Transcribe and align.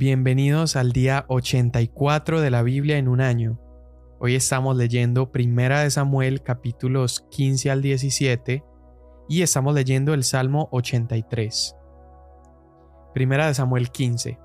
Bienvenidos 0.00 0.76
al 0.76 0.92
día 0.92 1.24
84 1.26 2.40
de 2.40 2.50
la 2.50 2.62
Biblia 2.62 2.98
en 2.98 3.08
un 3.08 3.20
año. 3.20 3.58
Hoy 4.20 4.36
estamos 4.36 4.76
leyendo 4.76 5.32
Primera 5.32 5.80
de 5.80 5.90
Samuel 5.90 6.44
capítulos 6.44 7.26
15 7.32 7.72
al 7.72 7.82
17 7.82 8.64
y 9.28 9.42
estamos 9.42 9.74
leyendo 9.74 10.14
el 10.14 10.22
Salmo 10.22 10.68
83. 10.70 11.74
Primera 13.12 13.48
de 13.48 13.54
Samuel 13.54 13.90
15. 13.90 14.38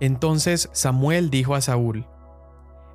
Entonces 0.00 0.68
Samuel 0.72 1.30
dijo 1.30 1.54
a 1.54 1.60
Saúl, 1.60 2.08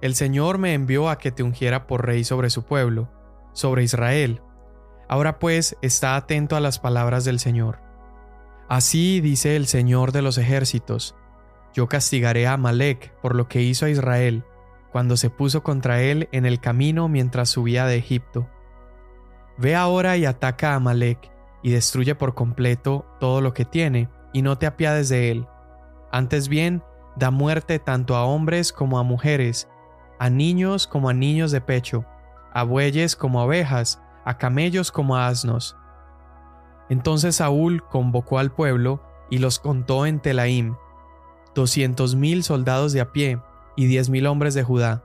El 0.01 0.15
Señor 0.15 0.57
me 0.57 0.73
envió 0.73 1.07
a 1.07 1.17
que 1.17 1.31
te 1.31 1.43
ungiera 1.43 1.88
por 1.88 2.05
rey 2.05 2.25
sobre 2.25 2.49
su 2.49 2.63
pueblo, 2.63 3.09
sobre 3.54 3.83
Israel. 3.83 4.41
Ahora 5.07 5.39
pues 5.39 5.77
está 5.81 6.17
atento 6.17 6.57
a 6.57 6.59
las 6.59 6.77
palabras 6.77 7.23
del 7.23 7.39
Señor. 7.39 7.88
Así 8.70 9.20
dice 9.20 9.55
el 9.55 9.65
Señor 9.65 10.11
de 10.11 10.21
los 10.21 10.38
ejércitos, 10.38 11.16
yo 11.73 11.88
castigaré 11.88 12.45
a 12.45 12.53
Amalek 12.53 13.11
por 13.20 13.34
lo 13.34 13.48
que 13.48 13.63
hizo 13.63 13.88
a 13.88 13.89
Israel, 13.89 14.44
cuando 14.91 15.17
se 15.17 15.31
puso 15.31 15.63
contra 15.63 16.03
él 16.03 16.30
en 16.31 16.45
el 16.45 16.59
camino 16.59 17.08
mientras 17.08 17.49
subía 17.49 17.88
de 17.88 17.95
Egipto. 17.95 18.47
Ve 19.58 19.75
ahora 19.75 20.17
y 20.17 20.25
ataca 20.25 20.73
a 20.73 20.75
Amalek, 20.75 21.31
y 21.63 21.71
destruye 21.71 22.13
por 22.13 22.35
completo 22.35 23.08
todo 23.20 23.41
lo 23.41 23.55
que 23.55 23.66
tiene, 23.66 24.08
y 24.34 24.44
no 24.44 24.59
te 24.59 24.67
apiades 24.67 25.09
de 25.09 25.31
él. 25.31 25.47
Antes 26.11 26.47
bien, 26.47 26.83
da 27.16 27.31
muerte 27.31 27.80
tanto 27.80 28.16
a 28.16 28.23
hombres 28.23 28.72
como 28.72 28.99
a 28.99 29.03
mujeres, 29.03 29.67
a 30.20 30.30
niños 30.30 30.86
como 30.86 31.09
a 31.09 31.13
niños 31.13 31.49
de 31.49 31.61
pecho, 31.61 32.05
a 32.53 32.61
bueyes 32.61 33.16
como 33.16 33.41
a 33.41 33.45
ovejas, 33.45 33.99
a 34.25 34.38
camellos 34.38 34.91
como 34.91 35.16
a 35.16 35.27
asnos 35.27 35.75
entonces 36.89 37.38
Saúl 37.38 37.84
convocó 37.88 38.39
al 38.39 38.52
pueblo 38.52 39.02
y 39.30 39.38
los 39.38 39.59
contó 39.59 40.05
en 40.05 40.20
Telaim, 40.20 40.75
doscientos 41.55 42.16
mil 42.16 42.43
soldados 42.43 42.93
de 42.93 43.02
a 43.02 43.11
pie 43.11 43.39
y 43.75 43.86
diez 43.86 44.09
mil 44.09 44.25
hombres 44.27 44.53
de 44.53 44.64
Judá. 44.64 45.03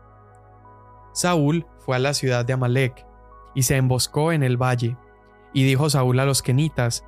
Saúl 1.12 1.67
fue 1.78 1.97
a 1.97 1.98
la 2.00 2.14
ciudad 2.14 2.44
de 2.44 2.55
Amalek 2.55 3.06
y 3.55 3.62
se 3.62 3.77
emboscó 3.77 4.33
en 4.33 4.42
el 4.42 4.56
valle, 4.56 4.97
y 5.53 5.64
dijo 5.64 5.89
Saúl 5.89 6.19
a 6.19 6.27
los 6.27 6.42
kenitas, 6.42 7.05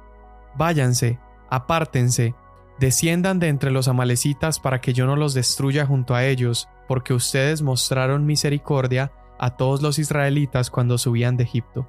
Váyanse, 0.56 1.18
apártense, 1.50 2.34
desciendan 2.78 3.40
de 3.40 3.48
entre 3.48 3.70
los 3.70 3.88
amalecitas 3.88 4.60
para 4.60 4.80
que 4.80 4.92
yo 4.92 5.06
no 5.06 5.16
los 5.16 5.34
destruya 5.34 5.86
junto 5.86 6.14
a 6.14 6.24
ellos, 6.24 6.68
porque 6.86 7.14
ustedes 7.14 7.62
mostraron 7.62 8.26
misericordia 8.26 9.12
a 9.38 9.56
todos 9.56 9.82
los 9.82 9.98
israelitas 9.98 10.70
cuando 10.70 10.98
subían 10.98 11.36
de 11.36 11.44
Egipto. 11.44 11.88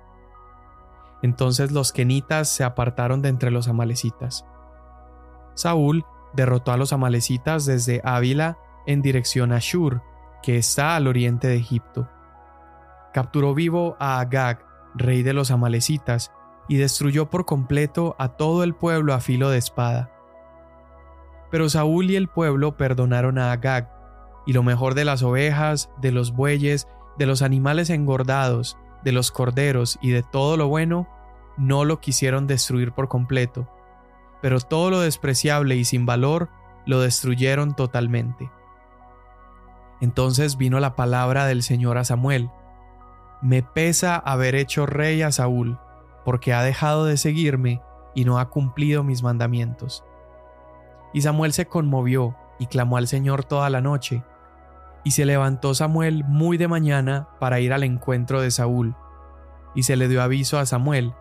Entonces 1.22 1.72
los 1.72 1.92
kenitas 1.92 2.50
se 2.50 2.64
apartaron 2.64 3.22
de 3.22 3.30
entre 3.30 3.52
los 3.52 3.68
amalecitas. 3.68 4.46
Saúl 5.56 6.06
derrotó 6.34 6.72
a 6.72 6.78
los 6.78 6.94
amalecitas 6.94 7.66
desde 7.66 8.02
Ávila 8.04 8.58
en 8.86 9.02
dirección 9.02 9.52
a 9.52 9.59
Shur, 9.59 10.02
que 10.44 10.58
está 10.58 10.96
al 10.96 11.08
oriente 11.08 11.48
de 11.48 11.56
Egipto. 11.56 12.08
Capturó 13.14 13.56
vivo 13.56 13.98
a 14.00 14.20
Agag, 14.20 14.64
rey 14.94 15.24
de 15.24 15.34
los 15.34 15.52
amalecitas, 15.52 16.32
y 16.68 16.78
destruyó 16.78 17.30
por 17.30 17.46
completo 17.46 18.16
a 18.20 18.30
todo 18.30 18.64
el 18.64 18.76
pueblo 18.76 19.14
a 19.14 19.20
filo 19.20 19.50
de 19.50 19.58
espada. 19.58 20.12
Pero 21.50 21.70
Saúl 21.70 22.12
y 22.12 22.16
el 22.16 22.28
pueblo 22.28 22.78
perdonaron 22.78 23.40
a 23.40 23.52
Agag, 23.52 23.90
y 24.46 24.54
lo 24.54 24.64
mejor 24.64 24.94
de 24.94 25.06
las 25.06 25.24
ovejas, 25.24 25.90
de 26.00 26.12
los 26.12 26.31
bueyes, 26.31 26.88
de 27.18 27.26
los 27.26 27.42
animales 27.42 27.90
engordados, 27.90 28.78
de 29.03 29.12
los 29.12 29.31
corderos 29.31 29.98
y 30.02 30.12
de 30.12 30.23
todo 30.23 30.58
lo 30.58 30.67
bueno, 30.67 31.08
no 31.58 31.86
lo 31.86 32.00
quisieron 32.00 32.48
destruir 32.48 32.92
por 32.92 33.08
completo, 33.08 33.67
pero 34.42 34.59
todo 34.59 34.92
lo 34.92 35.00
despreciable 35.00 35.76
y 35.76 35.86
sin 35.86 36.06
valor 36.06 36.50
lo 36.86 37.00
destruyeron 37.02 37.75
totalmente. 37.75 38.50
Entonces 40.00 40.58
vino 40.58 40.80
la 40.80 40.95
palabra 40.95 41.45
del 41.45 41.64
Señor 41.64 41.98
a 41.98 42.03
Samuel. 42.03 42.50
Me 43.41 43.63
pesa 43.63 44.16
haber 44.16 44.56
hecho 44.56 44.85
rey 44.85 45.22
a 45.22 45.31
Saúl, 45.31 45.79
porque 46.24 46.53
ha 46.53 46.62
dejado 46.62 47.06
de 47.06 47.18
seguirme 47.18 47.81
y 48.14 48.25
no 48.25 48.40
ha 48.40 48.50
cumplido 48.50 49.03
mis 49.03 49.24
mandamientos. 49.24 50.03
Y 51.14 51.22
Samuel 51.22 51.53
se 51.53 51.68
conmovió 51.68 52.35
y 52.59 52.68
clamó 52.68 52.97
al 52.97 53.08
Señor 53.08 53.44
toda 53.44 53.69
la 53.69 53.81
noche, 53.81 54.24
y 55.07 55.12
se 55.12 55.25
levantó 55.25 55.73
Samuel 55.73 56.25
muy 56.25 56.57
de 56.57 56.68
mañana 56.68 57.29
para 57.40 57.62
ir 57.62 57.72
al 57.72 57.84
encuentro 57.84 58.41
de 58.41 58.51
Saúl. 58.51 58.94
Y 59.73 59.84
se 59.84 59.95
le 59.95 60.09
dio 60.09 60.22
aviso 60.22 60.59
a 60.59 60.66
Samuel, 60.66 61.13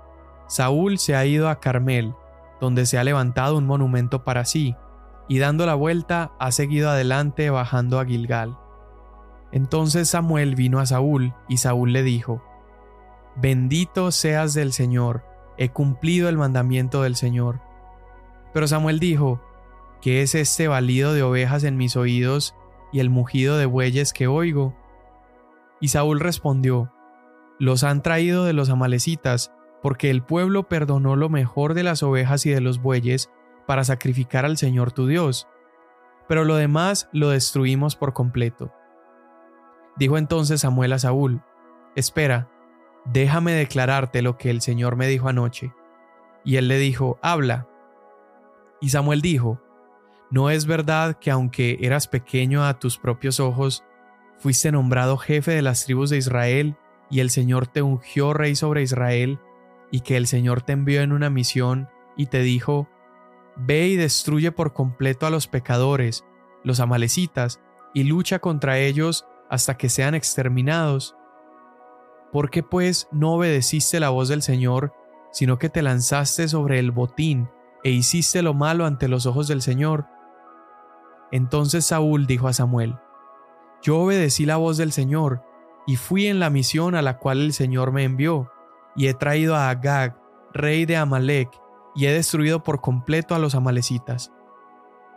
Saúl 0.48 0.98
se 0.98 1.14
ha 1.14 1.24
ido 1.24 1.48
a 1.48 1.60
Carmel, 1.60 2.12
donde 2.60 2.84
se 2.84 2.98
ha 2.98 3.04
levantado 3.04 3.56
un 3.56 3.64
monumento 3.64 4.25
para 4.25 4.44
sí, 4.44 4.75
y 5.28 5.38
dando 5.38 5.66
la 5.66 5.76
vuelta 5.76 6.32
ha 6.41 6.50
seguido 6.50 6.91
adelante 6.91 7.48
bajando 7.48 8.00
a 8.00 8.04
Gilgal. 8.04 8.58
Entonces 9.52 10.08
Samuel 10.08 10.56
vino 10.56 10.80
a 10.80 10.86
Saúl, 10.86 11.32
y 11.46 11.58
Saúl 11.58 11.92
le 11.92 12.02
dijo, 12.02 12.42
Bendito 13.36 14.10
seas 14.10 14.52
del 14.52 14.72
Señor, 14.72 15.22
he 15.58 15.69
cumplido 15.69 16.28
el 16.28 16.38
mandamiento 16.38 17.04
del 17.04 17.14
Señor. 17.14 17.60
Pero 18.52 18.66
Samuel 18.66 18.98
dijo, 18.98 19.41
¿qué 20.00 20.22
es 20.22 20.34
este 20.34 20.66
balido 20.66 21.14
de 21.14 21.22
ovejas 21.22 21.62
en 21.62 21.76
mis 21.76 21.94
oídos 21.96 22.56
y 22.96 23.00
el 23.00 23.10
mugido 23.10 23.58
de 23.58 23.66
bueyes 23.66 24.14
que 24.14 24.26
oigo? 24.26 24.74
Y 25.82 25.88
Saúl 25.88 26.18
respondió, 26.18 26.90
Los 27.58 27.84
han 27.84 28.00
traído 28.00 28.46
de 28.46 28.54
los 28.54 28.70
amalecitas, 28.70 29.52
porque 29.82 30.08
el 30.08 30.22
pueblo 30.22 30.66
perdonó 30.66 31.14
lo 31.14 31.28
mejor 31.28 31.74
de 31.74 31.82
las 31.82 32.02
ovejas 32.02 32.46
y 32.46 32.50
de 32.50 32.62
los 32.62 32.80
bueyes 32.80 33.30
para 33.66 33.84
sacrificar 33.84 34.46
al 34.46 34.56
Señor 34.56 34.92
tu 34.92 35.06
Dios, 35.06 35.46
pero 36.26 36.46
lo 36.46 36.56
demás 36.56 37.10
lo 37.12 37.28
destruimos 37.28 37.96
por 37.96 38.14
completo. 38.14 38.72
Dijo 39.96 40.16
entonces 40.16 40.62
Samuel 40.62 40.94
a 40.94 40.98
Saúl, 40.98 41.42
Espera, 41.96 42.48
déjame 43.04 43.52
declararte 43.52 44.22
lo 44.22 44.38
que 44.38 44.48
el 44.48 44.62
Señor 44.62 44.96
me 44.96 45.06
dijo 45.06 45.28
anoche. 45.28 45.74
Y 46.46 46.56
él 46.56 46.68
le 46.68 46.78
dijo, 46.78 47.18
Habla. 47.20 47.68
Y 48.80 48.88
Samuel 48.88 49.20
dijo, 49.20 49.60
¿No 50.31 50.50
es 50.50 50.66
verdad 50.66 51.19
que 51.19 51.31
aunque 51.31 51.78
eras 51.81 52.09
pequeño 52.09 52.64
a 52.64 52.78
tus 52.78 52.98
propios 52.98 53.41
ojos, 53.41 53.84
fuiste 54.38 54.72
nombrado 54.72 55.16
jefe 55.16 55.53
de 55.53 55.62
las 55.62 55.84
tribus 55.84 56.10
de 56.10 56.19
Israel, 56.19 56.76
y 57.09 57.20
el 57.20 57.31
Señor 57.31 57.69
te 57.69 57.82
ungió 57.82 58.32
rey 58.32 58.56
sobre 58.56 58.82
Israel, 58.82 59.38
y 59.91 60.00
que 60.00 60.16
el 60.16 60.26
Señor 60.26 60.62
te 60.62 60.72
envió 60.72 61.03
en 61.03 61.12
una 61.12 61.31
misión 61.31 61.88
y 62.16 62.26
te 62.26 62.41
dijo, 62.41 62.88
Ve 63.56 63.87
y 63.88 63.97
destruye 63.97 64.53
por 64.53 64.72
completo 64.72 65.26
a 65.26 65.31
los 65.31 65.47
pecadores, 65.47 66.25
los 66.64 66.81
amalecitas, 66.81 67.60
y 67.94 68.04
lucha 68.04 68.41
contra 68.41 68.78
ellos 68.78 69.26
hasta 69.48 69.76
que 69.76 69.88
sean 69.88 70.14
exterminados? 70.14 71.16
¿Por 72.32 72.50
qué 72.50 72.62
pues 72.62 73.08
no 73.12 73.34
obedeciste 73.34 74.00
la 74.00 74.10
voz 74.10 74.28
del 74.28 74.43
Señor, 74.43 74.93
sino 75.32 75.58
que 75.58 75.69
te 75.69 75.82
lanzaste 75.82 76.48
sobre 76.48 76.78
el 76.78 76.91
botín 76.91 77.48
e 77.84 77.91
hiciste 77.91 78.43
lo 78.43 78.53
malo 78.53 78.84
ante 78.84 79.08
los 79.08 79.26
ojos 79.26 79.48
del 79.48 79.62
Señor? 79.62 80.06
Entonces 81.32 81.87
Saúl 81.87 82.26
dijo 82.26 82.48
a 82.48 82.53
Samuel, 82.53 82.97
Yo 83.82 83.98
obedecí 83.98 84.47
la 84.47 84.56
voz 84.56 84.76
del 84.76 84.92
Señor, 84.92 85.42
y 85.87 85.97
fui 85.97 86.26
en 86.26 86.41
la 86.41 86.50
misión 86.50 86.94
a 86.94 87.03
la 87.03 87.19
cual 87.19 87.41
el 87.41 87.53
Señor 87.53 87.92
me 87.92 88.04
envió, 88.04 88.50
y 88.97 89.06
he 89.06 89.14
traído 89.14 89.54
a 89.54 89.70
Agag, 89.70 90.19
rey 90.53 90.84
de 90.84 90.97
Amalek, 90.97 91.50
y 91.94 92.06
he 92.06 92.12
destruido 92.12 92.62
por 92.62 92.81
completo 92.81 93.34
a 93.34 93.38
los 93.38 93.54
amalecitas. 93.54 94.32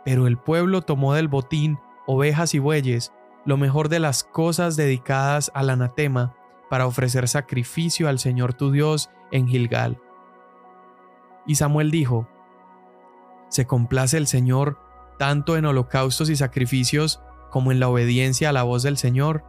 Pero 0.04 0.26
el 0.26 0.38
pueblo 0.38 0.82
tomó 0.82 1.14
del 1.14 1.28
botín 1.28 1.78
ovejas 2.06 2.54
y 2.54 2.58
bueyes, 2.58 3.12
lo 3.44 3.56
mejor 3.56 3.88
de 3.88 4.00
las 4.00 4.24
cosas 4.24 4.76
dedicadas 4.76 5.50
al 5.54 5.70
anatema, 5.70 6.34
para 6.68 6.86
ofrecer 6.86 7.28
sacrificio 7.28 8.08
al 8.08 8.18
Señor 8.18 8.54
tu 8.54 8.70
Dios 8.70 9.10
en 9.30 9.48
Gilgal. 9.48 10.00
Y 11.46 11.56
Samuel 11.56 11.90
dijo, 11.90 12.28
¿Se 13.48 13.66
complace 13.66 14.16
el 14.16 14.26
Señor 14.26 14.78
tanto 15.20 15.58
en 15.58 15.66
holocaustos 15.66 16.30
y 16.30 16.36
sacrificios 16.36 17.20
como 17.50 17.72
en 17.72 17.78
la 17.78 17.90
obediencia 17.90 18.48
a 18.48 18.52
la 18.54 18.62
voz 18.62 18.82
del 18.82 18.96
Señor. 18.96 19.44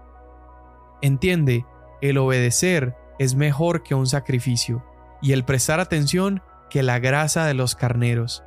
Entiende, 1.01 1.65
el 2.01 2.17
obedecer 2.17 2.97
es 3.19 3.35
mejor 3.35 3.81
que 3.81 3.95
un 3.95 4.05
sacrificio, 4.05 4.83
y 5.21 5.31
el 5.31 5.45
prestar 5.45 5.79
atención 5.79 6.43
que 6.69 6.83
la 6.83 6.99
grasa 6.99 7.45
de 7.45 7.53
los 7.53 7.75
carneros. 7.75 8.43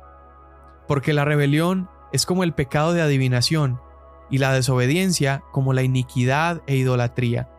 Porque 0.87 1.13
la 1.13 1.25
rebelión 1.25 1.89
es 2.13 2.27
como 2.27 2.43
el 2.43 2.53
pecado 2.53 2.93
de 2.93 3.01
adivinación, 3.01 3.81
y 4.29 4.37
la 4.37 4.53
desobediencia 4.53 5.43
como 5.51 5.73
la 5.73 5.81
iniquidad 5.81 6.61
e 6.67 6.75
idolatría. 6.75 7.49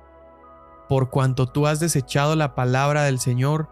Por 0.89 1.11
cuanto 1.11 1.49
tú 1.49 1.67
has 1.67 1.81
desechado 1.81 2.37
la 2.37 2.55
palabra 2.55 3.03
del 3.03 3.19
Señor, 3.19 3.69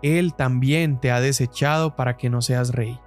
Él 0.00 0.32
también 0.32 1.00
te 1.00 1.10
ha 1.10 1.20
desechado 1.20 1.96
para 1.96 2.16
que 2.16 2.30
no 2.30 2.40
seas 2.40 2.70
rey. 2.70 2.98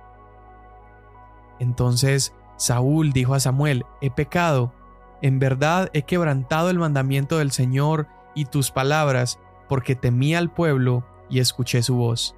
Entonces 1.60 2.34
Saúl 2.58 3.14
dijo 3.14 3.34
a 3.34 3.40
Samuel, 3.40 3.86
he 4.02 4.10
pecado, 4.10 4.74
en 5.22 5.40
verdad 5.40 5.90
he 5.94 6.04
quebrantado 6.04 6.70
el 6.70 6.80
mandamiento 6.80 7.38
del 7.38 7.52
Señor 7.52 8.08
y 8.36 8.46
tus 8.46 8.72
palabras, 8.72 9.40
porque 9.68 9.96
temí 9.96 10.36
al 10.36 10.52
pueblo 10.52 11.04
y 11.30 11.40
escuché 11.40 11.82
su 11.84 11.96
voz. 11.96 12.36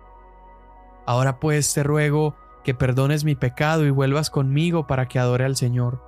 Ahora 1.06 1.40
pues 1.40 1.74
te 1.74 1.84
ruego 1.84 2.36
que 2.64 2.74
perdones 2.74 3.24
mi 3.24 3.36
pecado 3.36 3.86
y 3.86 3.90
vuelvas 3.90 4.30
conmigo 4.30 4.88
para 4.88 5.08
que 5.08 5.20
adore 5.20 5.46
al 5.46 5.56
Señor. 5.56 6.04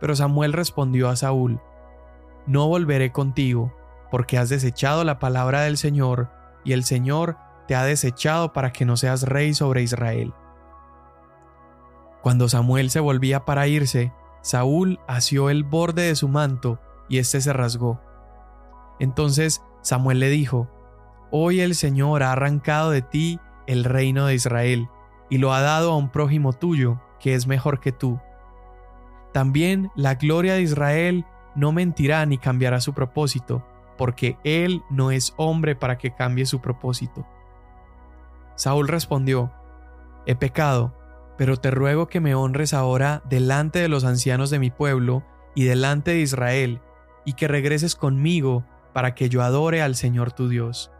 Pero 0.00 0.16
Samuel 0.16 0.52
respondió 0.52 1.08
a 1.08 1.16
Saúl, 1.16 1.60
No 2.46 2.68
volveré 2.68 3.12
contigo, 3.12 3.72
porque 4.10 4.36
has 4.36 4.48
desechado 4.48 5.04
la 5.04 5.18
palabra 5.18 5.62
del 5.62 5.76
Señor, 5.76 6.30
y 6.64 6.72
el 6.72 6.84
Señor 6.84 7.36
te 7.66 7.74
ha 7.74 7.84
desechado 7.84 8.52
para 8.52 8.72
que 8.72 8.84
no 8.84 8.96
seas 8.96 9.22
rey 9.22 9.54
sobre 9.54 9.82
Israel. 9.82 10.34
Cuando 12.22 12.48
Samuel 12.48 12.90
se 12.90 13.00
volvía 13.00 13.44
para 13.44 13.66
irse, 13.66 14.12
Saúl 14.42 15.00
asió 15.06 15.50
el 15.50 15.64
borde 15.64 16.02
de 16.02 16.14
su 16.14 16.28
manto, 16.28 16.80
y 17.08 17.18
éste 17.18 17.40
se 17.40 17.52
rasgó. 17.52 18.00
Entonces 19.00 19.62
Samuel 19.82 20.20
le 20.20 20.30
dijo, 20.30 20.70
Hoy 21.32 21.60
el 21.60 21.74
Señor 21.74 22.22
ha 22.22 22.32
arrancado 22.32 22.90
de 22.90 23.02
ti 23.02 23.40
el 23.66 23.84
reino 23.84 24.26
de 24.26 24.34
Israel, 24.34 24.88
y 25.30 25.38
lo 25.38 25.52
ha 25.52 25.60
dado 25.60 25.92
a 25.92 25.96
un 25.96 26.10
prójimo 26.10 26.52
tuyo, 26.52 27.00
que 27.18 27.34
es 27.34 27.46
mejor 27.46 27.80
que 27.80 27.90
tú. 27.90 28.20
También 29.32 29.90
la 29.96 30.14
gloria 30.14 30.54
de 30.54 30.62
Israel 30.62 31.24
no 31.54 31.72
mentirá 31.72 32.24
ni 32.26 32.38
cambiará 32.38 32.80
su 32.80 32.92
propósito, 32.92 33.64
porque 33.98 34.38
él 34.44 34.82
no 34.90 35.10
es 35.10 35.34
hombre 35.36 35.74
para 35.74 35.98
que 35.98 36.14
cambie 36.14 36.46
su 36.46 36.60
propósito. 36.60 37.26
Saúl 38.54 38.88
respondió, 38.88 39.52
He 40.26 40.36
pecado, 40.36 40.94
pero 41.36 41.56
te 41.56 41.70
ruego 41.70 42.08
que 42.08 42.20
me 42.20 42.34
honres 42.34 42.74
ahora 42.74 43.22
delante 43.28 43.78
de 43.78 43.88
los 43.88 44.04
ancianos 44.04 44.50
de 44.50 44.58
mi 44.58 44.70
pueblo 44.70 45.24
y 45.54 45.64
delante 45.64 46.12
de 46.12 46.20
Israel, 46.20 46.80
y 47.24 47.34
que 47.34 47.48
regreses 47.48 47.94
conmigo 47.94 48.64
para 48.92 49.14
que 49.14 49.28
yo 49.28 49.42
adore 49.42 49.82
al 49.82 49.94
Señor 49.94 50.32
tu 50.32 50.48
Dios. 50.48 50.90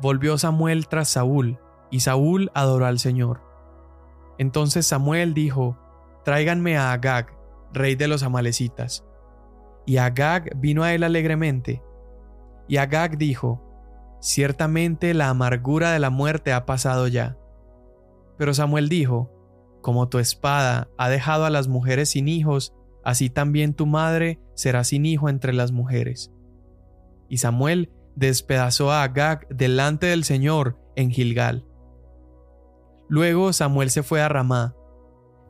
Volvió 0.00 0.38
Samuel 0.38 0.88
tras 0.88 1.08
Saúl, 1.08 1.58
y 1.90 2.00
Saúl 2.00 2.50
adoró 2.54 2.86
al 2.86 2.98
Señor. 2.98 3.42
Entonces 4.38 4.86
Samuel 4.86 5.34
dijo, 5.34 5.78
Tráiganme 6.24 6.76
a 6.76 6.92
Agag, 6.92 7.36
rey 7.72 7.94
de 7.94 8.08
los 8.08 8.22
amalecitas. 8.22 9.04
Y 9.86 9.98
Agag 9.98 10.56
vino 10.56 10.82
a 10.82 10.94
él 10.94 11.04
alegremente. 11.04 11.82
Y 12.66 12.78
Agag 12.78 13.18
dijo, 13.18 13.62
Ciertamente 14.20 15.12
la 15.12 15.28
amargura 15.28 15.92
de 15.92 15.98
la 15.98 16.10
muerte 16.10 16.52
ha 16.52 16.64
pasado 16.64 17.08
ya. 17.08 17.36
Pero 18.36 18.54
Samuel 18.54 18.88
dijo, 18.88 19.30
Como 19.82 20.08
tu 20.08 20.18
espada 20.18 20.88
ha 20.98 21.08
dejado 21.08 21.44
a 21.44 21.50
las 21.50 21.68
mujeres 21.68 22.10
sin 22.10 22.28
hijos, 22.28 22.74
así 23.04 23.30
también 23.30 23.74
tu 23.74 23.86
madre 23.86 24.40
será 24.54 24.84
sin 24.84 25.06
hijo 25.06 25.28
entre 25.28 25.52
las 25.52 25.72
mujeres. 25.72 26.32
Y 27.28 27.38
Samuel 27.38 27.92
despedazó 28.16 28.92
a 28.92 29.02
Agag 29.02 29.46
delante 29.48 30.06
del 30.06 30.24
Señor 30.24 30.78
en 30.96 31.10
Gilgal. 31.10 31.66
Luego 33.08 33.52
Samuel 33.52 33.90
se 33.90 34.02
fue 34.02 34.22
a 34.22 34.28
Ramá, 34.28 34.74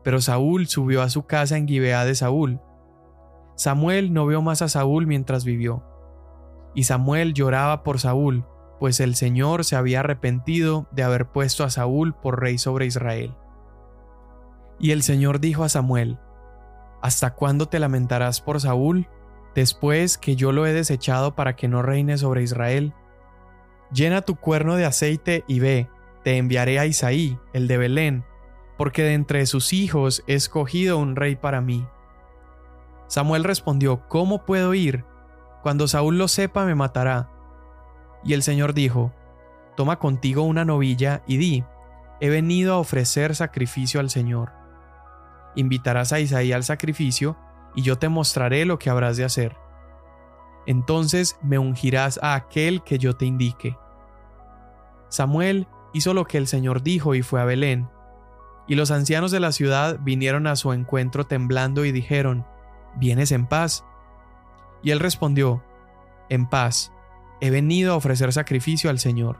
pero 0.02 0.20
Saúl 0.20 0.66
subió 0.66 1.02
a 1.02 1.10
su 1.10 1.24
casa 1.26 1.56
en 1.56 1.68
Gibeá 1.68 2.04
de 2.04 2.14
Saúl. 2.14 2.60
Samuel 3.56 4.12
no 4.12 4.26
vio 4.26 4.42
más 4.42 4.62
a 4.62 4.68
Saúl 4.68 5.06
mientras 5.06 5.44
vivió. 5.44 5.84
Y 6.74 6.84
Samuel 6.84 7.34
lloraba 7.34 7.84
por 7.84 8.00
Saúl, 8.00 8.44
pues 8.78 9.00
el 9.00 9.14
Señor 9.14 9.64
se 9.64 9.76
había 9.76 10.00
arrepentido 10.00 10.86
de 10.90 11.02
haber 11.02 11.26
puesto 11.26 11.64
a 11.64 11.70
Saúl 11.70 12.14
por 12.14 12.40
rey 12.40 12.58
sobre 12.58 12.86
Israel. 12.86 13.34
Y 14.78 14.90
el 14.90 15.02
Señor 15.02 15.40
dijo 15.40 15.64
a 15.64 15.68
Samuel, 15.68 16.18
¿Hasta 17.02 17.34
cuándo 17.34 17.66
te 17.68 17.78
lamentarás 17.78 18.40
por 18.40 18.60
Saúl? 18.60 19.08
después 19.54 20.18
que 20.18 20.36
yo 20.36 20.52
lo 20.52 20.66
he 20.66 20.72
desechado 20.72 21.34
para 21.34 21.56
que 21.56 21.68
no 21.68 21.82
reine 21.82 22.18
sobre 22.18 22.42
Israel. 22.42 22.92
Llena 23.92 24.22
tu 24.22 24.36
cuerno 24.36 24.76
de 24.76 24.84
aceite 24.84 25.44
y 25.46 25.60
ve, 25.60 25.88
te 26.22 26.36
enviaré 26.38 26.78
a 26.78 26.86
Isaí, 26.86 27.38
el 27.52 27.68
de 27.68 27.78
Belén, 27.78 28.24
porque 28.76 29.02
de 29.02 29.14
entre 29.14 29.46
sus 29.46 29.72
hijos 29.72 30.24
he 30.26 30.34
escogido 30.34 30.98
un 30.98 31.16
rey 31.16 31.36
para 31.36 31.60
mí. 31.60 31.86
Samuel 33.06 33.44
respondió, 33.44 34.08
¿Cómo 34.08 34.44
puedo 34.44 34.74
ir? 34.74 35.04
Cuando 35.62 35.86
Saúl 35.86 36.18
lo 36.18 36.28
sepa 36.28 36.64
me 36.64 36.74
matará. 36.74 37.30
Y 38.24 38.32
el 38.32 38.42
Señor 38.42 38.74
dijo, 38.74 39.12
Toma 39.76 39.98
contigo 39.98 40.42
una 40.42 40.64
novilla 40.64 41.22
y 41.26 41.36
di, 41.36 41.64
he 42.20 42.30
venido 42.30 42.74
a 42.74 42.78
ofrecer 42.78 43.34
sacrificio 43.34 44.00
al 44.00 44.10
Señor. 44.10 44.52
Invitarás 45.56 46.12
a 46.12 46.20
Isaí 46.20 46.52
al 46.52 46.64
sacrificio, 46.64 47.36
y 47.74 47.82
yo 47.82 47.98
te 47.98 48.08
mostraré 48.08 48.64
lo 48.64 48.78
que 48.78 48.88
habrás 48.88 49.16
de 49.16 49.24
hacer. 49.24 49.56
Entonces 50.66 51.38
me 51.42 51.58
ungirás 51.58 52.18
a 52.22 52.34
aquel 52.34 52.82
que 52.82 52.98
yo 52.98 53.16
te 53.16 53.26
indique. 53.26 53.76
Samuel 55.08 55.66
hizo 55.92 56.14
lo 56.14 56.24
que 56.24 56.38
el 56.38 56.46
Señor 56.46 56.82
dijo 56.82 57.14
y 57.14 57.22
fue 57.22 57.40
a 57.40 57.44
Belén. 57.44 57.88
Y 58.66 58.76
los 58.76 58.90
ancianos 58.90 59.30
de 59.30 59.40
la 59.40 59.52
ciudad 59.52 59.98
vinieron 60.00 60.46
a 60.46 60.56
su 60.56 60.72
encuentro 60.72 61.26
temblando 61.26 61.84
y 61.84 61.92
dijeron, 61.92 62.46
¿Vienes 62.96 63.32
en 63.32 63.46
paz? 63.46 63.84
Y 64.82 64.90
él 64.90 65.00
respondió, 65.00 65.62
En 66.28 66.48
paz, 66.48 66.92
he 67.40 67.50
venido 67.50 67.92
a 67.92 67.96
ofrecer 67.96 68.32
sacrificio 68.32 68.90
al 68.90 68.98
Señor. 68.98 69.38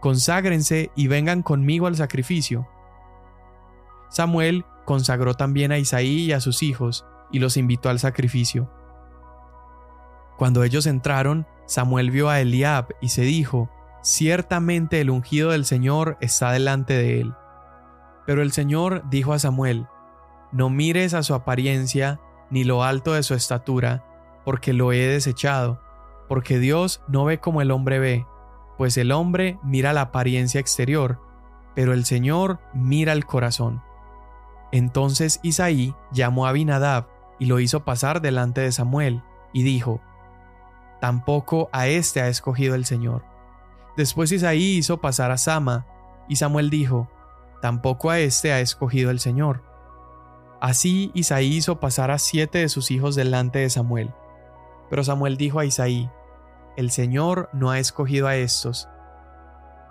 Conságrense 0.00 0.90
y 0.94 1.08
vengan 1.08 1.42
conmigo 1.42 1.86
al 1.86 1.96
sacrificio. 1.96 2.68
Samuel 4.10 4.64
consagró 4.84 5.34
también 5.34 5.72
a 5.72 5.78
Isaí 5.78 6.24
y 6.24 6.32
a 6.32 6.40
sus 6.40 6.62
hijos, 6.62 7.06
y 7.32 7.38
los 7.38 7.56
invitó 7.56 7.88
al 7.88 7.98
sacrificio. 7.98 8.70
Cuando 10.36 10.62
ellos 10.62 10.86
entraron, 10.86 11.46
Samuel 11.66 12.10
vio 12.10 12.28
a 12.28 12.40
Eliab 12.40 12.88
y 13.00 13.08
se 13.08 13.22
dijo, 13.22 13.70
Ciertamente 14.02 15.00
el 15.00 15.08
ungido 15.08 15.50
del 15.50 15.64
Señor 15.64 16.18
está 16.20 16.52
delante 16.52 16.92
de 16.94 17.20
él. 17.20 17.34
Pero 18.26 18.42
el 18.42 18.52
Señor 18.52 19.02
dijo 19.08 19.32
a 19.32 19.38
Samuel, 19.38 19.86
No 20.52 20.68
mires 20.68 21.14
a 21.14 21.22
su 21.22 21.34
apariencia 21.34 22.20
ni 22.50 22.64
lo 22.64 22.84
alto 22.84 23.14
de 23.14 23.22
su 23.22 23.34
estatura, 23.34 24.04
porque 24.44 24.72
lo 24.72 24.92
he 24.92 25.06
desechado, 25.06 25.80
porque 26.28 26.58
Dios 26.58 27.02
no 27.08 27.24
ve 27.24 27.40
como 27.40 27.62
el 27.62 27.70
hombre 27.70 27.98
ve, 27.98 28.26
pues 28.76 28.96
el 28.96 29.12
hombre 29.12 29.58
mira 29.62 29.92
la 29.92 30.02
apariencia 30.02 30.60
exterior, 30.60 31.20
pero 31.74 31.92
el 31.92 32.04
Señor 32.04 32.60
mira 32.72 33.12
el 33.12 33.24
corazón. 33.26 33.82
Entonces 34.72 35.40
Isaí 35.42 35.94
llamó 36.12 36.46
a 36.46 36.50
Abinadab 36.50 37.08
y 37.38 37.46
lo 37.46 37.60
hizo 37.60 37.84
pasar 37.84 38.20
delante 38.20 38.60
de 38.60 38.72
Samuel, 38.72 39.22
y 39.52 39.62
dijo, 39.62 40.00
Tampoco 41.00 41.68
a 41.72 41.86
éste 41.86 42.20
ha 42.20 42.28
escogido 42.28 42.74
el 42.74 42.84
Señor. 42.84 43.24
Después 43.96 44.32
Isaí 44.32 44.78
hizo 44.78 45.00
pasar 45.00 45.30
a 45.30 45.38
Sama, 45.38 45.86
y 46.28 46.36
Samuel 46.36 46.70
dijo, 46.70 47.08
Tampoco 47.60 48.10
a 48.10 48.18
éste 48.18 48.52
ha 48.52 48.60
escogido 48.60 49.10
el 49.10 49.20
Señor. 49.20 49.62
Así 50.60 51.10
Isaí 51.14 51.54
hizo 51.54 51.78
pasar 51.78 52.10
a 52.10 52.18
siete 52.18 52.58
de 52.58 52.68
sus 52.68 52.90
hijos 52.90 53.14
delante 53.14 53.60
de 53.60 53.70
Samuel. 53.70 54.12
Pero 54.94 55.02
Samuel 55.02 55.36
dijo 55.36 55.58
a 55.58 55.64
Isaí, 55.64 56.08
El 56.76 56.92
Señor 56.92 57.50
no 57.52 57.72
ha 57.72 57.80
escogido 57.80 58.28
a 58.28 58.36
estos. 58.36 58.88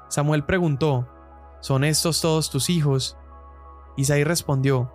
Samuel 0.08 0.46
preguntó, 0.46 1.10
¿Son 1.60 1.84
estos 1.84 2.22
todos 2.22 2.50
tus 2.50 2.70
hijos? 2.70 3.18
Isaí 3.98 4.24
respondió, 4.24 4.94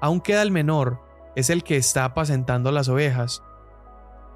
Aún 0.00 0.20
queda 0.20 0.42
el 0.42 0.52
menor, 0.52 1.00
es 1.34 1.50
el 1.50 1.64
que 1.64 1.76
está 1.76 2.04
apacentando 2.04 2.70
las 2.70 2.88
ovejas. 2.88 3.42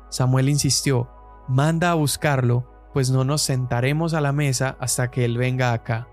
Samuel 0.08 0.48
insistió, 0.48 1.08
manda 1.46 1.92
a 1.92 1.94
buscarlo, 1.94 2.68
pues 2.92 3.12
no 3.12 3.22
nos 3.22 3.42
sentaremos 3.42 4.14
a 4.14 4.20
la 4.20 4.32
mesa 4.32 4.76
hasta 4.80 5.12
que 5.12 5.24
él 5.24 5.38
venga 5.38 5.72
acá. 5.72 6.08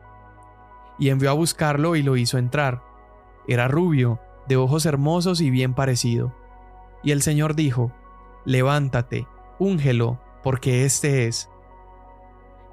Y 1.00 1.10
envió 1.10 1.32
a 1.32 1.34
buscarlo 1.34 1.96
y 1.96 2.04
lo 2.04 2.16
hizo 2.16 2.38
entrar. 2.38 2.84
Era 3.48 3.68
rubio, 3.68 4.20
de 4.48 4.56
ojos 4.58 4.86
hermosos 4.86 5.42
y 5.42 5.50
bien 5.50 5.74
parecido. 5.74 6.32
Y 7.02 7.10
el 7.10 7.24
Señor 7.24 7.56
dijo, 7.56 7.92
Levántate, 8.50 9.28
úngelo, 9.60 10.20
porque 10.42 10.84
éste 10.84 11.28
es. 11.28 11.52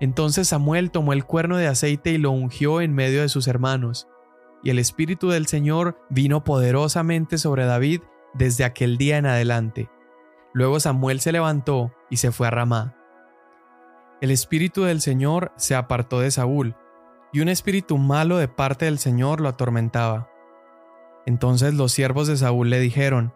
Entonces 0.00 0.48
Samuel 0.48 0.90
tomó 0.90 1.12
el 1.12 1.26
cuerno 1.26 1.58
de 1.58 1.66
aceite 1.66 2.12
y 2.12 2.18
lo 2.18 2.30
ungió 2.30 2.80
en 2.80 2.94
medio 2.94 3.20
de 3.20 3.28
sus 3.28 3.46
hermanos, 3.46 4.08
y 4.64 4.70
el 4.70 4.78
Espíritu 4.78 5.28
del 5.28 5.46
Señor 5.46 5.98
vino 6.08 6.44
poderosamente 6.44 7.36
sobre 7.36 7.66
David 7.66 8.00
desde 8.32 8.64
aquel 8.64 8.96
día 8.96 9.18
en 9.18 9.26
adelante. 9.26 9.90
Luego 10.54 10.80
Samuel 10.80 11.20
se 11.20 11.32
levantó 11.32 11.92
y 12.08 12.16
se 12.16 12.32
fue 12.32 12.46
a 12.46 12.52
Ramá. 12.52 12.96
El 14.22 14.30
Espíritu 14.30 14.84
del 14.84 15.02
Señor 15.02 15.52
se 15.56 15.74
apartó 15.74 16.20
de 16.20 16.30
Saúl, 16.30 16.74
y 17.34 17.40
un 17.40 17.50
espíritu 17.50 17.98
malo 17.98 18.38
de 18.38 18.48
parte 18.48 18.86
del 18.86 18.98
Señor 18.98 19.42
lo 19.42 19.50
atormentaba. 19.50 20.30
Entonces 21.26 21.74
los 21.74 21.92
siervos 21.92 22.28
de 22.28 22.38
Saúl 22.38 22.70
le 22.70 22.80
dijeron, 22.80 23.34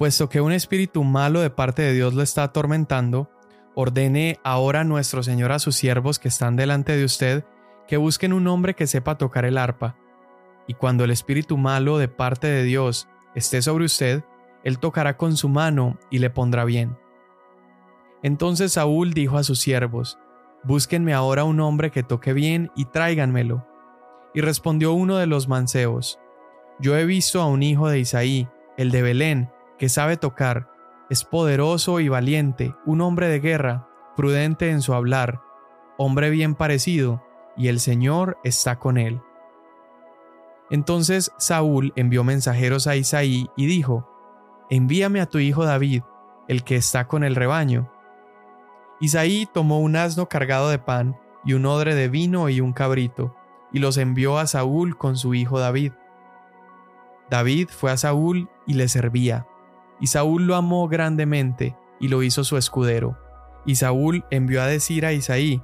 Puesto 0.00 0.30
que 0.30 0.40
un 0.40 0.52
espíritu 0.52 1.04
malo 1.04 1.42
de 1.42 1.50
parte 1.50 1.82
de 1.82 1.92
Dios 1.92 2.14
lo 2.14 2.22
está 2.22 2.44
atormentando, 2.44 3.28
ordene 3.74 4.38
ahora 4.42 4.82
nuestro 4.82 5.22
Señor 5.22 5.52
a 5.52 5.58
sus 5.58 5.76
siervos 5.76 6.18
que 6.18 6.28
están 6.28 6.56
delante 6.56 6.96
de 6.96 7.04
usted 7.04 7.44
que 7.86 7.98
busquen 7.98 8.32
un 8.32 8.46
hombre 8.46 8.74
que 8.74 8.86
sepa 8.86 9.18
tocar 9.18 9.44
el 9.44 9.58
arpa 9.58 9.98
y 10.66 10.72
cuando 10.72 11.04
el 11.04 11.10
espíritu 11.10 11.58
malo 11.58 11.98
de 11.98 12.08
parte 12.08 12.46
de 12.46 12.62
Dios 12.62 13.08
esté 13.34 13.60
sobre 13.60 13.84
usted, 13.84 14.24
él 14.64 14.78
tocará 14.78 15.18
con 15.18 15.36
su 15.36 15.50
mano 15.50 15.98
y 16.10 16.20
le 16.20 16.30
pondrá 16.30 16.64
bien. 16.64 16.96
Entonces 18.22 18.72
Saúl 18.72 19.12
dijo 19.12 19.36
a 19.36 19.44
sus 19.44 19.60
siervos, 19.60 20.18
Búsquenme 20.64 21.12
ahora 21.12 21.44
un 21.44 21.60
hombre 21.60 21.90
que 21.90 22.02
toque 22.02 22.32
bien 22.32 22.70
y 22.74 22.86
tráiganmelo. 22.86 23.66
Y 24.32 24.40
respondió 24.40 24.94
uno 24.94 25.18
de 25.18 25.26
los 25.26 25.46
manceos, 25.46 26.18
Yo 26.78 26.96
he 26.96 27.04
visto 27.04 27.42
a 27.42 27.46
un 27.48 27.62
hijo 27.62 27.90
de 27.90 27.98
Isaí, 27.98 28.48
el 28.78 28.92
de 28.92 29.02
Belén, 29.02 29.50
que 29.80 29.88
sabe 29.88 30.18
tocar, 30.18 30.68
es 31.08 31.24
poderoso 31.24 32.00
y 32.00 32.10
valiente, 32.10 32.76
un 32.84 33.00
hombre 33.00 33.28
de 33.28 33.40
guerra, 33.40 33.88
prudente 34.14 34.68
en 34.68 34.82
su 34.82 34.92
hablar, 34.92 35.40
hombre 35.96 36.28
bien 36.28 36.54
parecido, 36.54 37.24
y 37.56 37.68
el 37.68 37.80
Señor 37.80 38.36
está 38.44 38.78
con 38.78 38.98
él. 38.98 39.22
Entonces 40.68 41.32
Saúl 41.38 41.94
envió 41.96 42.24
mensajeros 42.24 42.86
a 42.86 42.94
Isaí 42.94 43.48
y 43.56 43.64
dijo, 43.64 44.06
Envíame 44.68 45.22
a 45.22 45.26
tu 45.26 45.38
hijo 45.38 45.64
David, 45.64 46.02
el 46.46 46.62
que 46.62 46.76
está 46.76 47.08
con 47.08 47.24
el 47.24 47.34
rebaño. 47.34 47.90
Isaí 49.00 49.48
tomó 49.50 49.80
un 49.80 49.96
asno 49.96 50.28
cargado 50.28 50.68
de 50.68 50.78
pan 50.78 51.18
y 51.42 51.54
un 51.54 51.64
odre 51.64 51.94
de 51.94 52.10
vino 52.10 52.50
y 52.50 52.60
un 52.60 52.74
cabrito, 52.74 53.34
y 53.72 53.78
los 53.78 53.96
envió 53.96 54.36
a 54.36 54.46
Saúl 54.46 54.98
con 54.98 55.16
su 55.16 55.32
hijo 55.32 55.58
David. 55.58 55.92
David 57.30 57.68
fue 57.70 57.90
a 57.90 57.96
Saúl 57.96 58.50
y 58.66 58.74
le 58.74 58.86
servía, 58.86 59.46
y 60.00 60.08
Saúl 60.08 60.46
lo 60.46 60.56
amó 60.56 60.88
grandemente 60.88 61.76
y 62.00 62.08
lo 62.08 62.22
hizo 62.22 62.44
su 62.44 62.56
escudero. 62.56 63.18
Y 63.66 63.76
Saúl 63.76 64.24
envió 64.30 64.62
a 64.62 64.66
decir 64.66 65.04
a 65.04 65.12
Isaí, 65.12 65.62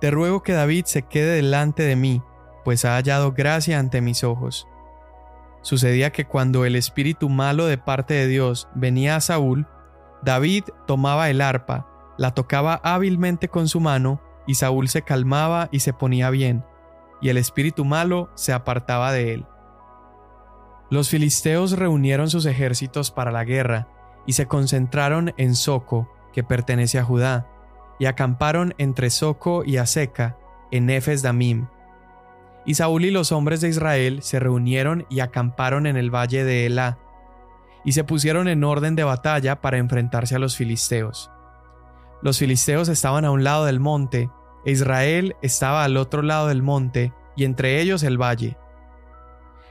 Te 0.00 0.10
ruego 0.10 0.42
que 0.42 0.52
David 0.52 0.84
se 0.86 1.02
quede 1.02 1.36
delante 1.36 1.84
de 1.84 1.96
mí, 1.96 2.22
pues 2.64 2.84
ha 2.84 2.96
hallado 2.96 3.32
gracia 3.32 3.78
ante 3.78 4.00
mis 4.00 4.24
ojos. 4.24 4.66
Sucedía 5.62 6.12
que 6.12 6.24
cuando 6.24 6.64
el 6.64 6.76
espíritu 6.76 7.28
malo 7.28 7.66
de 7.66 7.78
parte 7.78 8.14
de 8.14 8.26
Dios 8.26 8.68
venía 8.74 9.16
a 9.16 9.20
Saúl, 9.20 9.66
David 10.22 10.64
tomaba 10.86 11.30
el 11.30 11.40
arpa, 11.40 11.86
la 12.16 12.34
tocaba 12.34 12.80
hábilmente 12.82 13.48
con 13.48 13.68
su 13.68 13.80
mano, 13.80 14.20
y 14.46 14.54
Saúl 14.54 14.88
se 14.88 15.02
calmaba 15.02 15.68
y 15.70 15.80
se 15.80 15.92
ponía 15.92 16.30
bien, 16.30 16.64
y 17.20 17.28
el 17.28 17.36
espíritu 17.36 17.84
malo 17.84 18.30
se 18.34 18.52
apartaba 18.52 19.12
de 19.12 19.34
él. 19.34 19.46
Los 20.90 21.10
filisteos 21.10 21.72
reunieron 21.72 22.30
sus 22.30 22.46
ejércitos 22.46 23.10
para 23.10 23.30
la 23.30 23.44
guerra, 23.44 23.88
y 24.26 24.32
se 24.32 24.46
concentraron 24.46 25.34
en 25.36 25.54
Soco, 25.54 26.10
que 26.32 26.42
pertenece 26.42 26.98
a 26.98 27.04
Judá, 27.04 27.46
y 27.98 28.06
acamparon 28.06 28.74
entre 28.78 29.10
Soco 29.10 29.64
y 29.64 29.76
Aseca, 29.76 30.36
en 30.70 30.90
Efes 30.90 31.22
Damim, 31.22 31.66
y 32.68 32.74
Saúl 32.74 33.06
y 33.06 33.10
los 33.10 33.32
hombres 33.32 33.62
de 33.62 33.70
Israel 33.70 34.18
se 34.22 34.38
reunieron 34.38 35.06
y 35.08 35.20
acamparon 35.20 35.86
en 35.86 35.96
el 35.96 36.14
valle 36.14 36.44
de 36.44 36.66
Elá, 36.66 36.98
y 37.82 37.92
se 37.92 38.04
pusieron 38.04 38.46
en 38.46 38.62
orden 38.62 38.94
de 38.94 39.04
batalla 39.04 39.62
para 39.62 39.78
enfrentarse 39.78 40.36
a 40.36 40.38
los 40.38 40.56
filisteos. 40.56 41.30
Los 42.20 42.38
filisteos 42.38 42.90
estaban 42.90 43.24
a 43.24 43.30
un 43.30 43.42
lado 43.42 43.64
del 43.64 43.80
monte, 43.80 44.28
e 44.66 44.72
Israel 44.72 45.34
estaba 45.40 45.82
al 45.82 45.96
otro 45.96 46.20
lado 46.20 46.48
del 46.48 46.62
monte, 46.62 47.14
y 47.36 47.44
entre 47.44 47.80
ellos 47.80 48.02
el 48.02 48.20
valle. 48.20 48.58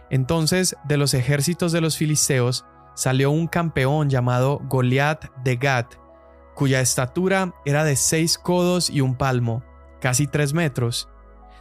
Entonces 0.09 0.75
de 0.85 0.97
los 0.97 1.13
ejércitos 1.13 1.71
de 1.71 1.81
los 1.81 1.97
filisteos 1.97 2.65
salió 2.93 3.31
un 3.31 3.47
campeón 3.47 4.09
llamado 4.09 4.59
Goliat 4.67 5.25
de 5.43 5.55
Gat, 5.57 5.95
cuya 6.55 6.81
estatura 6.81 7.53
era 7.65 7.83
de 7.83 7.95
seis 7.95 8.37
codos 8.37 8.89
y 8.89 9.01
un 9.01 9.15
palmo, 9.15 9.63
casi 9.99 10.27
tres 10.27 10.53
metros, 10.53 11.09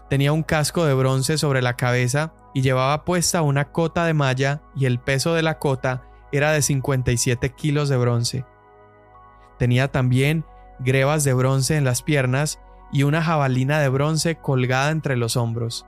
Tenía 0.08 0.32
un 0.32 0.44
casco 0.44 0.84
de 0.84 0.94
bronce 0.94 1.36
sobre 1.36 1.62
la 1.62 1.74
cabeza 1.76 2.32
y 2.54 2.62
llevaba 2.62 3.04
puesta 3.04 3.42
una 3.42 3.72
cota 3.72 4.04
de 4.04 4.14
malla 4.14 4.62
y 4.76 4.86
el 4.86 5.00
peso 5.00 5.34
de 5.34 5.42
la 5.42 5.58
cota 5.58 6.04
era 6.30 6.52
de 6.52 6.62
57 6.62 7.50
kilos 7.50 7.88
de 7.88 7.96
bronce. 7.96 8.44
Tenía 9.58 9.90
también 9.90 10.44
grebas 10.78 11.24
de 11.24 11.32
bronce 11.32 11.76
en 11.76 11.84
las 11.84 12.02
piernas 12.02 12.60
y 12.92 13.02
una 13.02 13.20
jabalina 13.22 13.80
de 13.80 13.88
bronce 13.88 14.36
colgada 14.36 14.90
entre 14.90 15.16
los 15.16 15.36
hombros. 15.36 15.86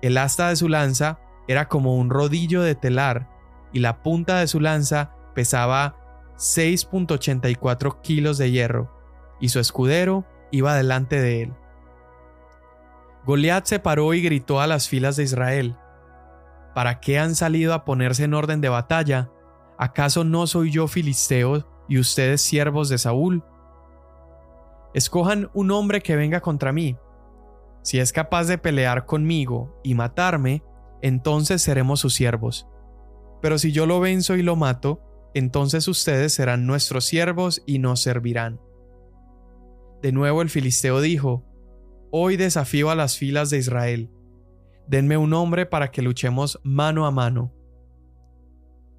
El 0.00 0.16
asta 0.16 0.48
de 0.50 0.56
su 0.56 0.68
lanza 0.68 1.18
era 1.48 1.68
como 1.68 1.96
un 1.96 2.10
rodillo 2.10 2.62
de 2.62 2.74
telar 2.74 3.28
y 3.72 3.80
la 3.80 4.02
punta 4.02 4.38
de 4.38 4.46
su 4.46 4.60
lanza 4.60 5.12
pesaba 5.34 5.96
6.84 6.36 8.00
kilos 8.00 8.38
de 8.38 8.50
hierro, 8.50 8.94
y 9.40 9.48
su 9.48 9.58
escudero 9.58 10.24
iba 10.50 10.74
delante 10.74 11.20
de 11.20 11.42
él. 11.42 11.54
Goliat 13.26 13.66
se 13.66 13.78
paró 13.78 14.14
y 14.14 14.22
gritó 14.22 14.60
a 14.60 14.66
las 14.66 14.88
filas 14.88 15.16
de 15.16 15.24
Israel, 15.24 15.76
¿Para 16.74 17.00
qué 17.00 17.18
han 17.18 17.34
salido 17.34 17.74
a 17.74 17.84
ponerse 17.84 18.24
en 18.24 18.34
orden 18.34 18.60
de 18.60 18.68
batalla? 18.68 19.30
¿Acaso 19.78 20.22
no 20.22 20.46
soy 20.46 20.70
yo 20.70 20.86
filisteo 20.86 21.66
y 21.88 21.98
ustedes 21.98 22.40
siervos 22.40 22.88
de 22.88 22.98
Saúl? 22.98 23.42
Escojan 24.94 25.50
un 25.54 25.72
hombre 25.72 26.00
que 26.00 26.14
venga 26.14 26.40
contra 26.40 26.72
mí. 26.72 26.96
Si 27.82 27.98
es 27.98 28.12
capaz 28.12 28.44
de 28.44 28.58
pelear 28.58 29.06
conmigo 29.06 29.76
y 29.82 29.94
matarme, 29.94 30.62
entonces 31.02 31.62
seremos 31.62 32.00
sus 32.00 32.14
siervos. 32.14 32.66
Pero 33.40 33.58
si 33.58 33.72
yo 33.72 33.86
lo 33.86 34.00
venzo 34.00 34.36
y 34.36 34.42
lo 34.42 34.56
mato, 34.56 35.02
entonces 35.34 35.86
ustedes 35.88 36.32
serán 36.32 36.66
nuestros 36.66 37.04
siervos 37.04 37.62
y 37.66 37.78
nos 37.78 38.00
servirán. 38.00 38.60
De 40.02 40.12
nuevo 40.12 40.42
el 40.42 40.50
filisteo 40.50 41.00
dijo, 41.00 41.44
Hoy 42.10 42.36
desafío 42.36 42.90
a 42.90 42.94
las 42.94 43.18
filas 43.18 43.50
de 43.50 43.58
Israel. 43.58 44.10
Denme 44.86 45.18
un 45.18 45.34
hombre 45.34 45.66
para 45.66 45.90
que 45.90 46.00
luchemos 46.00 46.58
mano 46.62 47.04
a 47.04 47.10
mano. 47.10 47.52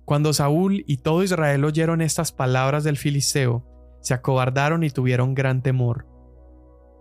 Cuando 0.05 0.33
Saúl 0.33 0.83
y 0.87 0.97
todo 0.97 1.23
Israel 1.23 1.65
oyeron 1.65 2.01
estas 2.01 2.31
palabras 2.31 2.83
del 2.83 2.97
filisteo, 2.97 3.65
se 4.01 4.13
acobardaron 4.13 4.83
y 4.83 4.89
tuvieron 4.91 5.33
gran 5.33 5.61
temor. 5.63 6.07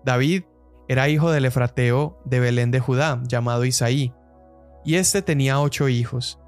David 0.05 0.45
era 0.89 1.09
hijo 1.09 1.31
del 1.31 1.45
Efrateo 1.45 2.19
de 2.25 2.41
Belén 2.41 2.71
de 2.71 2.81
Judá, 2.81 3.23
llamado 3.29 3.67
Isaí, 3.67 4.15
y 4.89 4.95
éste 4.95 5.21
tenía 5.21 5.61
ocho 5.61 5.91
hijos. 5.91 6.41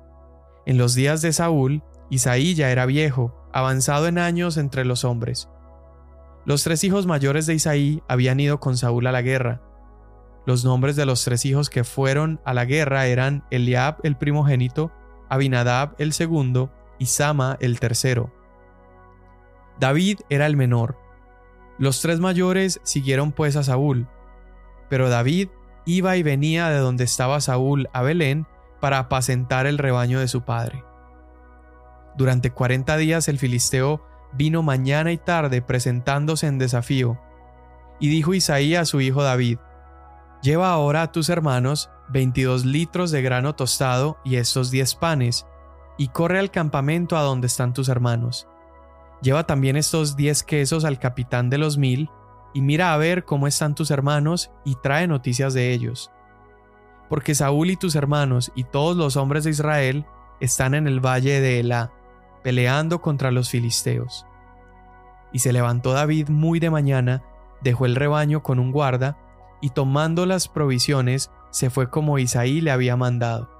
En 0.64 0.78
los 0.78 0.94
días 0.94 1.20
de 1.20 1.30
Saúl, 1.30 1.82
Isaí 2.08 2.54
ya 2.54 2.70
era 2.70 2.86
viejo, 2.86 3.34
avanzado 3.52 4.06
en 4.06 4.16
años 4.16 4.56
entre 4.56 4.86
los 4.86 5.04
hombres. 5.04 5.50
Los 6.46 6.64
tres 6.64 6.82
hijos 6.82 7.06
mayores 7.06 7.44
de 7.44 7.52
Isaí 7.52 8.02
habían 8.08 8.40
ido 8.40 8.58
con 8.58 8.78
Saúl 8.78 9.06
a 9.08 9.12
la 9.12 9.20
guerra. 9.20 9.60
Los 10.46 10.64
nombres 10.64 10.96
de 10.96 11.04
los 11.04 11.22
tres 11.22 11.44
hijos 11.44 11.68
que 11.68 11.84
fueron 11.84 12.40
a 12.46 12.54
la 12.54 12.64
guerra 12.64 13.08
eran 13.08 13.44
Eliab 13.50 13.98
el 14.04 14.16
primogénito, 14.16 14.90
Abinadab 15.28 15.94
el 15.98 16.14
segundo 16.14 16.72
y 16.98 17.06
Sama 17.06 17.58
el 17.60 17.78
tercero. 17.78 18.32
David 19.78 20.20
era 20.30 20.46
el 20.46 20.56
menor. 20.56 20.96
Los 21.78 22.00
tres 22.00 22.20
mayores 22.20 22.80
siguieron 22.84 23.32
pues 23.32 23.56
a 23.56 23.64
Saúl, 23.64 24.08
pero 24.88 25.10
David 25.10 25.50
iba 25.96 26.16
y 26.16 26.22
venía 26.22 26.68
de 26.68 26.78
donde 26.78 27.04
estaba 27.04 27.40
Saúl 27.40 27.88
a 27.92 28.02
Belén 28.02 28.46
para 28.80 28.98
apacentar 28.98 29.66
el 29.66 29.78
rebaño 29.78 30.20
de 30.20 30.28
su 30.28 30.42
padre. 30.42 30.84
Durante 32.16 32.50
cuarenta 32.50 32.96
días 32.96 33.28
el 33.28 33.38
filisteo 33.38 34.06
vino 34.32 34.62
mañana 34.62 35.12
y 35.12 35.18
tarde 35.18 35.62
presentándose 35.62 36.46
en 36.46 36.58
desafío. 36.58 37.18
Y 37.98 38.08
dijo 38.08 38.34
Isaías 38.34 38.82
a 38.82 38.84
su 38.86 39.00
hijo 39.00 39.22
David, 39.22 39.58
Lleva 40.42 40.70
ahora 40.70 41.02
a 41.02 41.12
tus 41.12 41.28
hermanos 41.28 41.90
veintidós 42.08 42.64
litros 42.64 43.10
de 43.10 43.22
grano 43.22 43.54
tostado 43.54 44.18
y 44.24 44.36
estos 44.36 44.70
diez 44.70 44.94
panes, 44.94 45.46
y 45.98 46.08
corre 46.08 46.38
al 46.38 46.50
campamento 46.50 47.16
a 47.16 47.22
donde 47.22 47.46
están 47.46 47.74
tus 47.74 47.88
hermanos. 47.88 48.48
Lleva 49.22 49.46
también 49.46 49.76
estos 49.76 50.16
diez 50.16 50.42
quesos 50.42 50.84
al 50.84 50.98
capitán 50.98 51.50
de 51.50 51.58
los 51.58 51.76
mil, 51.76 52.08
y 52.52 52.62
mira 52.62 52.92
a 52.92 52.96
ver 52.96 53.24
cómo 53.24 53.46
están 53.46 53.74
tus 53.74 53.90
hermanos, 53.90 54.50
y 54.64 54.76
trae 54.76 55.06
noticias 55.06 55.54
de 55.54 55.72
ellos. 55.72 56.10
Porque 57.08 57.34
Saúl 57.34 57.70
y 57.70 57.76
tus 57.76 57.94
hermanos 57.94 58.52
y 58.54 58.64
todos 58.64 58.96
los 58.96 59.16
hombres 59.16 59.44
de 59.44 59.50
Israel 59.50 60.06
están 60.40 60.74
en 60.74 60.86
el 60.86 61.04
valle 61.04 61.40
de 61.40 61.60
Elá, 61.60 61.92
peleando 62.42 63.00
contra 63.00 63.30
los 63.30 63.50
filisteos. 63.50 64.26
Y 65.32 65.40
se 65.40 65.52
levantó 65.52 65.92
David 65.92 66.28
muy 66.28 66.60
de 66.60 66.70
mañana, 66.70 67.22
dejó 67.62 67.86
el 67.86 67.96
rebaño 67.96 68.42
con 68.42 68.58
un 68.58 68.72
guarda, 68.72 69.18
y 69.60 69.70
tomando 69.70 70.26
las 70.26 70.48
provisiones, 70.48 71.30
se 71.50 71.68
fue 71.70 71.90
como 71.90 72.18
Isaí 72.18 72.60
le 72.60 72.70
había 72.70 72.96
mandado. 72.96 73.50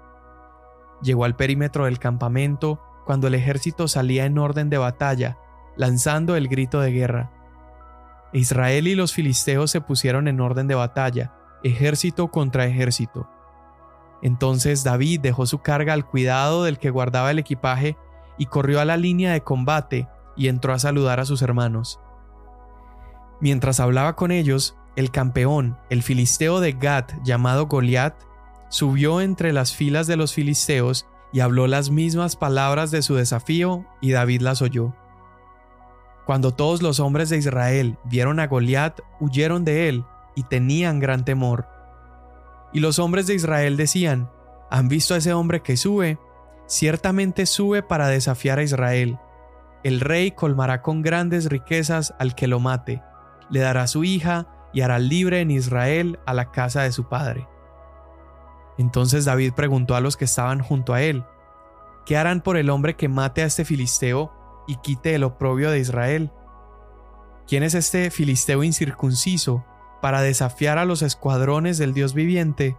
Llegó 1.03 1.25
al 1.25 1.37
perímetro 1.37 1.85
del 1.85 1.99
campamento 1.99 2.81
cuando 3.05 3.27
el 3.27 3.35
ejército 3.35 3.89
salía 3.89 4.25
en 4.25 4.39
orden 4.39 4.71
de 4.71 4.79
batalla, 4.79 5.39
lanzando 5.77 6.37
el 6.37 6.49
grito 6.49 6.81
de 6.81 6.93
guerra. 6.93 7.33
Israel 8.33 8.87
y 8.87 8.95
los 8.95 9.13
filisteos 9.13 9.71
se 9.71 9.81
pusieron 9.81 10.29
en 10.29 10.41
orden 10.41 10.69
de 10.69 10.75
batalla, 10.75 11.33
ejército 11.63 12.29
contra 12.29 12.67
ejército. 12.67 13.29
Entonces 14.23 14.85
David 14.85 15.21
dejó 15.21 15.47
su 15.47 15.61
carga 15.61 15.93
al 15.93 16.07
cuidado 16.07 16.65
del 16.65 16.79
que 16.79 16.91
guardaba 16.91 17.31
el 17.31 17.39
equipaje 17.39 17.97
y 18.39 18.47
corrió 18.47 18.81
a 18.81 18.85
la 18.85 18.97
línea 18.97 19.33
de 19.33 19.43
combate 19.43 20.09
y 20.37 20.49
entró 20.49 20.73
a 20.73 20.79
saludar 20.79 21.21
a 21.21 21.25
sus 21.25 21.43
hermanos. 21.43 22.01
Mientras 23.41 23.81
hablaba 23.81 24.17
con 24.17 24.31
ellos, 24.31 24.77
el 24.97 25.11
campeón, 25.11 25.79
el 25.89 26.03
filisteo 26.03 26.61
de 26.61 26.73
Gat 26.73 27.13
llamado 27.25 27.67
Goliat, 27.67 28.15
subió 28.69 29.21
entre 29.21 29.53
las 29.53 29.75
filas 29.75 30.07
de 30.07 30.17
los 30.17 30.35
filisteos 30.35 31.07
y 31.33 31.41
habló 31.41 31.67
las 31.67 31.91
mismas 31.91 32.37
palabras 32.37 32.91
de 32.91 33.03
su 33.03 33.15
desafío 33.15 33.87
y 34.01 34.13
David 34.13 34.43
las 34.43 34.63
oyó. 34.63 34.95
Cuando 36.31 36.55
todos 36.55 36.81
los 36.81 37.01
hombres 37.01 37.29
de 37.29 37.39
Israel 37.39 37.99
vieron 38.05 38.39
a 38.39 38.47
Goliat, 38.47 39.01
huyeron 39.19 39.65
de 39.65 39.89
él 39.89 40.05
y 40.37 40.45
tenían 40.45 41.01
gran 41.01 41.25
temor. 41.25 41.67
Y 42.73 42.79
los 42.79 43.01
hombres 43.01 43.27
de 43.27 43.35
Israel 43.35 43.77
decían, 43.77 44.31
¿han 44.71 44.87
visto 44.87 45.15
a 45.15 45.17
ese 45.17 45.33
hombre 45.33 45.61
que 45.61 45.77
sube? 45.77 46.21
Ciertamente 46.67 47.47
sube 47.47 47.83
para 47.83 48.07
desafiar 48.07 48.61
a 48.61 48.63
Israel. 48.63 49.19
El 49.83 49.99
rey 49.99 50.31
colmará 50.31 50.83
con 50.83 51.03
grandes 51.03 51.47
riquezas 51.47 52.15
al 52.21 52.37
que 52.37 52.47
lo 52.47 52.61
mate, 52.61 53.03
le 53.51 53.59
dará 53.59 53.89
su 53.89 54.05
hija 54.05 54.47
y 54.73 54.83
hará 54.83 55.01
libre 55.01 55.41
en 55.41 55.51
Israel 55.51 56.21
a 56.27 56.33
la 56.33 56.53
casa 56.53 56.83
de 56.83 56.93
su 56.93 57.09
padre. 57.09 57.49
Entonces 58.79 59.25
David 59.25 59.55
preguntó 59.55 59.97
a 59.97 60.01
los 60.01 60.17
que 60.17 60.27
estaban 60.27 60.61
junto 60.61 60.95
a 60.95 61.03
él, 61.03 61.25
¿qué 62.07 62.17
harán 62.17 62.41
por 62.41 62.57
el 62.57 62.71
hombre 62.71 62.95
que 62.95 63.09
mate 63.09 63.43
a 63.43 63.47
este 63.47 63.65
filisteo 63.65 64.33
y 64.71 64.77
quite 64.77 65.17
el 65.17 65.25
oprobio 65.25 65.73
de 65.73 65.81
Israel? 65.81 66.31
¿Quién 67.49 67.65
es 67.65 67.75
este 67.75 68.09
filisteo 68.13 68.63
incircunciso 68.63 69.65
para 70.01 70.23
desafiar 70.23 70.79
a 70.79 70.85
los 70.85 71.03
escuadrones 71.03 71.77
del 71.77 71.93
Dios 71.93 72.15
viviente? 72.15 72.77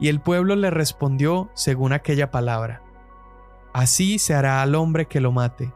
Y 0.00 0.08
el 0.08 0.20
pueblo 0.20 0.56
le 0.56 0.70
respondió 0.70 1.50
según 1.54 1.92
aquella 1.92 2.32
palabra. 2.32 2.82
Así 3.72 4.18
se 4.18 4.34
hará 4.34 4.60
al 4.60 4.74
hombre 4.74 5.06
que 5.06 5.20
lo 5.20 5.30
mate. 5.30 5.72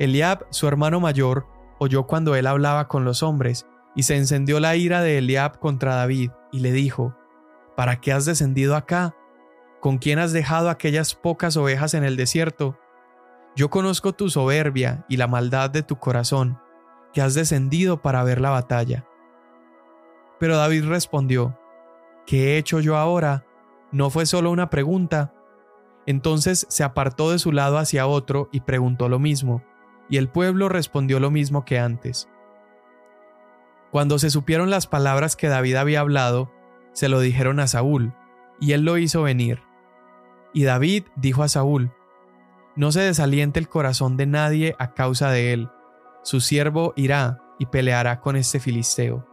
Eliab, 0.00 0.44
su 0.50 0.66
hermano 0.66 0.98
mayor, 0.98 1.46
oyó 1.78 2.08
cuando 2.08 2.34
él 2.34 2.48
hablaba 2.48 2.88
con 2.88 3.04
los 3.04 3.22
hombres, 3.22 3.68
y 3.94 4.02
se 4.02 4.16
encendió 4.16 4.58
la 4.58 4.74
ira 4.74 5.02
de 5.02 5.18
Eliab 5.18 5.60
contra 5.60 5.94
David, 5.94 6.32
y 6.50 6.58
le 6.58 6.72
dijo, 6.72 7.14
¿Para 7.76 8.00
qué 8.00 8.12
has 8.12 8.24
descendido 8.24 8.74
acá? 8.74 9.14
¿Con 9.80 9.98
quién 9.98 10.18
has 10.18 10.32
dejado 10.32 10.68
aquellas 10.68 11.14
pocas 11.14 11.56
ovejas 11.56 11.94
en 11.94 12.02
el 12.02 12.16
desierto? 12.16 12.76
Yo 13.54 13.68
conozco 13.68 14.12
tu 14.12 14.30
soberbia 14.30 15.04
y 15.08 15.18
la 15.18 15.26
maldad 15.26 15.70
de 15.70 15.82
tu 15.82 15.96
corazón, 15.96 16.58
que 17.12 17.20
has 17.20 17.34
descendido 17.34 18.00
para 18.00 18.24
ver 18.24 18.40
la 18.40 18.50
batalla. 18.50 19.06
Pero 20.38 20.56
David 20.56 20.86
respondió, 20.86 21.58
¿qué 22.26 22.54
he 22.54 22.58
hecho 22.58 22.80
yo 22.80 22.96
ahora? 22.96 23.44
No 23.90 24.08
fue 24.08 24.24
solo 24.24 24.50
una 24.50 24.70
pregunta. 24.70 25.34
Entonces 26.06 26.66
se 26.68 26.82
apartó 26.82 27.30
de 27.30 27.38
su 27.38 27.52
lado 27.52 27.78
hacia 27.78 28.06
otro 28.06 28.48
y 28.52 28.60
preguntó 28.60 29.08
lo 29.08 29.18
mismo, 29.18 29.62
y 30.08 30.16
el 30.16 30.28
pueblo 30.28 30.68
respondió 30.68 31.20
lo 31.20 31.30
mismo 31.30 31.64
que 31.64 31.78
antes. 31.78 32.28
Cuando 33.90 34.18
se 34.18 34.30
supieron 34.30 34.70
las 34.70 34.86
palabras 34.86 35.36
que 35.36 35.48
David 35.48 35.76
había 35.76 36.00
hablado, 36.00 36.50
se 36.92 37.10
lo 37.10 37.20
dijeron 37.20 37.60
a 37.60 37.66
Saúl, 37.66 38.14
y 38.58 38.72
él 38.72 38.84
lo 38.86 38.96
hizo 38.96 39.22
venir. 39.22 39.62
Y 40.54 40.64
David 40.64 41.04
dijo 41.16 41.42
a 41.42 41.48
Saúl, 41.48 41.92
no 42.74 42.90
se 42.90 43.00
desaliente 43.00 43.60
el 43.60 43.68
corazón 43.68 44.16
de 44.16 44.26
nadie 44.26 44.74
a 44.78 44.94
causa 44.94 45.30
de 45.30 45.52
él. 45.52 45.68
Su 46.22 46.40
siervo 46.40 46.94
irá 46.96 47.42
y 47.58 47.66
peleará 47.66 48.20
con 48.20 48.36
este 48.36 48.60
filisteo. 48.60 49.26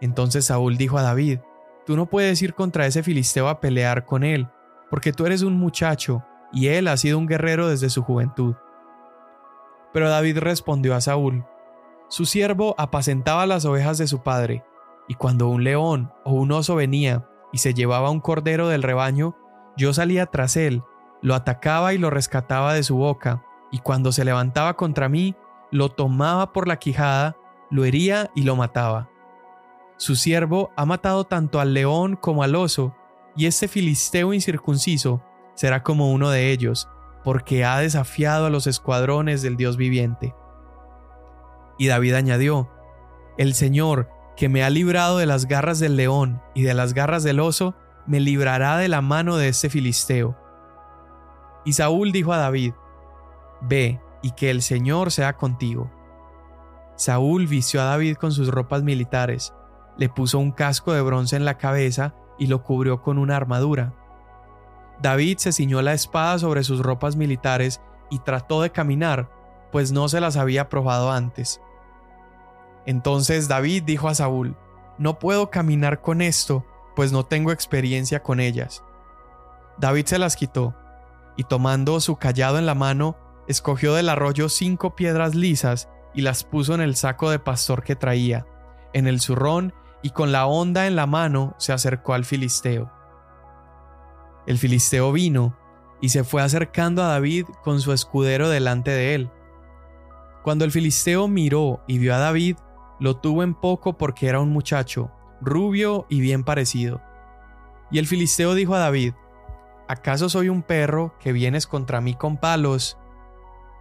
Entonces 0.00 0.46
Saúl 0.46 0.76
dijo 0.76 0.98
a 0.98 1.02
David, 1.02 1.40
Tú 1.86 1.96
no 1.96 2.06
puedes 2.06 2.40
ir 2.42 2.54
contra 2.54 2.86
ese 2.86 3.02
filisteo 3.02 3.48
a 3.48 3.60
pelear 3.60 4.04
con 4.04 4.22
él, 4.22 4.48
porque 4.90 5.12
tú 5.12 5.26
eres 5.26 5.42
un 5.42 5.54
muchacho, 5.54 6.24
y 6.52 6.68
él 6.68 6.88
ha 6.88 6.96
sido 6.96 7.18
un 7.18 7.26
guerrero 7.26 7.68
desde 7.68 7.90
su 7.90 8.02
juventud. 8.02 8.54
Pero 9.92 10.08
David 10.08 10.38
respondió 10.38 10.94
a 10.94 11.00
Saúl, 11.00 11.44
Su 12.08 12.26
siervo 12.26 12.74
apacentaba 12.76 13.46
las 13.46 13.64
ovejas 13.64 13.98
de 13.98 14.06
su 14.06 14.22
padre, 14.22 14.64
y 15.08 15.14
cuando 15.14 15.48
un 15.48 15.64
león 15.64 16.12
o 16.24 16.32
un 16.32 16.52
oso 16.52 16.76
venía 16.76 17.26
y 17.52 17.58
se 17.58 17.74
llevaba 17.74 18.10
un 18.10 18.20
cordero 18.20 18.68
del 18.68 18.82
rebaño, 18.82 19.36
yo 19.76 19.92
salía 19.92 20.26
tras 20.26 20.56
él 20.56 20.82
lo 21.22 21.34
atacaba 21.34 21.92
y 21.92 21.98
lo 21.98 22.10
rescataba 22.10 22.74
de 22.74 22.82
su 22.82 22.96
boca, 22.96 23.44
y 23.70 23.78
cuando 23.78 24.12
se 24.12 24.24
levantaba 24.24 24.74
contra 24.74 25.08
mí, 25.08 25.36
lo 25.70 25.90
tomaba 25.90 26.52
por 26.52 26.66
la 26.66 26.78
quijada, 26.78 27.36
lo 27.70 27.84
hería 27.84 28.30
y 28.34 28.42
lo 28.42 28.56
mataba. 28.56 29.08
Su 29.96 30.16
siervo 30.16 30.70
ha 30.76 30.86
matado 30.86 31.24
tanto 31.24 31.60
al 31.60 31.74
león 31.74 32.16
como 32.16 32.42
al 32.42 32.54
oso, 32.54 32.94
y 33.36 33.46
este 33.46 33.68
filisteo 33.68 34.32
incircunciso 34.32 35.22
será 35.54 35.82
como 35.82 36.10
uno 36.10 36.30
de 36.30 36.50
ellos, 36.50 36.88
porque 37.22 37.64
ha 37.64 37.78
desafiado 37.78 38.46
a 38.46 38.50
los 38.50 38.66
escuadrones 38.66 39.42
del 39.42 39.56
Dios 39.56 39.76
viviente. 39.76 40.34
Y 41.78 41.86
David 41.86 42.14
añadió, 42.14 42.70
El 43.36 43.54
Señor, 43.54 44.08
que 44.36 44.48
me 44.48 44.64
ha 44.64 44.70
librado 44.70 45.18
de 45.18 45.26
las 45.26 45.46
garras 45.46 45.78
del 45.78 45.96
león 45.96 46.42
y 46.54 46.62
de 46.62 46.72
las 46.72 46.94
garras 46.94 47.22
del 47.22 47.40
oso, 47.40 47.74
me 48.06 48.20
librará 48.20 48.78
de 48.78 48.88
la 48.88 49.02
mano 49.02 49.36
de 49.36 49.48
este 49.48 49.68
filisteo 49.68 50.39
y 51.64 51.72
Saúl 51.74 52.12
dijo 52.12 52.32
a 52.32 52.38
David, 52.38 52.72
Ve, 53.60 54.00
y 54.22 54.32
que 54.32 54.50
el 54.50 54.62
Señor 54.62 55.10
sea 55.10 55.36
contigo. 55.36 55.90
Saúl 56.96 57.46
vistió 57.46 57.80
a 57.80 57.84
David 57.84 58.16
con 58.16 58.32
sus 58.32 58.48
ropas 58.48 58.82
militares, 58.82 59.54
le 59.96 60.08
puso 60.08 60.38
un 60.38 60.52
casco 60.52 60.92
de 60.92 61.00
bronce 61.02 61.36
en 61.36 61.44
la 61.44 61.58
cabeza 61.58 62.14
y 62.38 62.46
lo 62.46 62.62
cubrió 62.62 63.02
con 63.02 63.18
una 63.18 63.36
armadura. 63.36 63.94
David 65.00 65.38
se 65.38 65.52
ciñó 65.52 65.80
la 65.82 65.94
espada 65.94 66.38
sobre 66.38 66.62
sus 66.62 66.80
ropas 66.80 67.16
militares 67.16 67.80
y 68.10 68.18
trató 68.18 68.60
de 68.60 68.70
caminar, 68.70 69.30
pues 69.72 69.92
no 69.92 70.08
se 70.08 70.20
las 70.20 70.36
había 70.36 70.68
probado 70.68 71.10
antes. 71.10 71.60
Entonces 72.86 73.48
David 73.48 73.84
dijo 73.84 74.08
a 74.08 74.14
Saúl, 74.14 74.56
No 74.98 75.18
puedo 75.18 75.50
caminar 75.50 76.00
con 76.00 76.20
esto, 76.20 76.66
pues 76.96 77.12
no 77.12 77.24
tengo 77.24 77.52
experiencia 77.52 78.22
con 78.22 78.40
ellas. 78.40 78.84
David 79.78 80.06
se 80.06 80.18
las 80.18 80.36
quitó 80.36 80.74
y 81.40 81.44
tomando 81.44 82.00
su 82.00 82.16
callado 82.16 82.58
en 82.58 82.66
la 82.66 82.74
mano, 82.74 83.16
escogió 83.48 83.94
del 83.94 84.10
arroyo 84.10 84.50
cinco 84.50 84.94
piedras 84.94 85.34
lisas 85.34 85.88
y 86.12 86.20
las 86.20 86.44
puso 86.44 86.74
en 86.74 86.82
el 86.82 86.96
saco 86.96 87.30
de 87.30 87.38
pastor 87.38 87.82
que 87.82 87.96
traía, 87.96 88.46
en 88.92 89.06
el 89.06 89.22
zurrón, 89.22 89.72
y 90.02 90.10
con 90.10 90.32
la 90.32 90.44
honda 90.44 90.86
en 90.86 90.96
la 90.96 91.06
mano 91.06 91.54
se 91.56 91.72
acercó 91.72 92.12
al 92.12 92.26
filisteo. 92.26 92.92
El 94.46 94.58
filisteo 94.58 95.12
vino 95.12 95.56
y 96.02 96.10
se 96.10 96.24
fue 96.24 96.42
acercando 96.42 97.02
a 97.02 97.06
David 97.08 97.46
con 97.64 97.80
su 97.80 97.94
escudero 97.94 98.50
delante 98.50 98.90
de 98.90 99.14
él. 99.14 99.30
Cuando 100.42 100.66
el 100.66 100.72
filisteo 100.72 101.26
miró 101.26 101.82
y 101.86 101.96
vio 101.96 102.14
a 102.14 102.18
David, 102.18 102.58
lo 102.98 103.16
tuvo 103.16 103.44
en 103.44 103.54
poco 103.54 103.96
porque 103.96 104.26
era 104.26 104.40
un 104.40 104.50
muchacho, 104.50 105.10
rubio 105.40 106.04
y 106.10 106.20
bien 106.20 106.44
parecido. 106.44 107.00
Y 107.90 107.98
el 107.98 108.06
filisteo 108.06 108.52
dijo 108.52 108.74
a 108.74 108.80
David, 108.80 109.14
¿acaso 109.90 110.28
soy 110.28 110.48
un 110.48 110.62
perro 110.62 111.16
que 111.18 111.32
vienes 111.32 111.66
contra 111.66 112.00
mí 112.00 112.14
con 112.14 112.36
palos? 112.36 112.96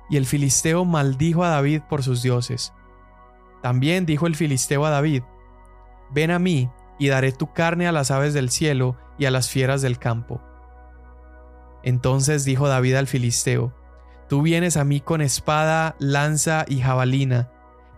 Y 0.09 0.17
el 0.17 0.25
filisteo 0.25 0.83
maldijo 0.83 1.43
a 1.43 1.49
David 1.49 1.81
por 1.87 2.01
sus 2.01 2.23
dioses. 2.23 2.73
También 3.61 4.07
dijo 4.07 4.25
el 4.25 4.35
filisteo 4.35 4.85
a 4.85 4.89
David, 4.89 5.21
Ven 6.11 6.31
a 6.31 6.39
mí, 6.39 6.67
y 6.97 7.09
daré 7.09 7.31
tu 7.31 7.53
carne 7.53 7.87
a 7.87 7.91
las 7.91 8.09
aves 8.09 8.33
del 8.33 8.49
cielo 8.49 8.97
y 9.19 9.25
a 9.25 9.31
las 9.31 9.49
fieras 9.49 9.83
del 9.83 9.99
campo. 9.99 10.41
Entonces 11.83 12.43
dijo 12.43 12.67
David 12.67 12.95
al 12.95 13.07
filisteo, 13.07 13.75
Tú 14.27 14.41
vienes 14.41 14.77
a 14.77 14.83
mí 14.83 15.01
con 15.01 15.21
espada, 15.21 15.95
lanza 15.99 16.65
y 16.67 16.79
jabalina, 16.79 17.51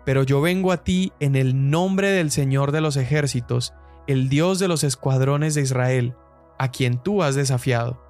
pero 0.06 0.24
yo 0.24 0.42
vengo 0.42 0.74
a 0.74 0.84
ti 0.84 1.14
en 1.22 1.38
el 1.38 1.70
nombre 1.70 2.10
del 2.10 2.30
Señor 2.30 2.74
de 2.74 2.82
los 2.82 2.98
ejércitos, 2.98 3.74
el 4.06 4.28
Dios 4.28 4.60
de 4.60 4.68
los 4.68 4.84
escuadrones 4.84 5.56
de 5.56 5.62
Israel, 5.62 6.16
a 6.58 6.72
quien 6.72 7.02
tú 7.02 7.24
has 7.24 7.36
desafiado. 7.36 8.02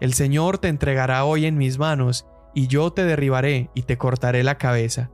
El 0.00 0.14
Señor 0.14 0.58
te 0.58 0.68
entregará 0.68 1.24
hoy 1.24 1.46
en 1.46 1.56
mis 1.56 1.78
manos, 1.78 2.26
y 2.54 2.68
yo 2.68 2.90
te 2.92 3.04
derribaré 3.04 3.70
y 3.74 3.82
te 3.82 3.98
cortaré 3.98 4.42
la 4.42 4.58
cabeza. 4.58 5.10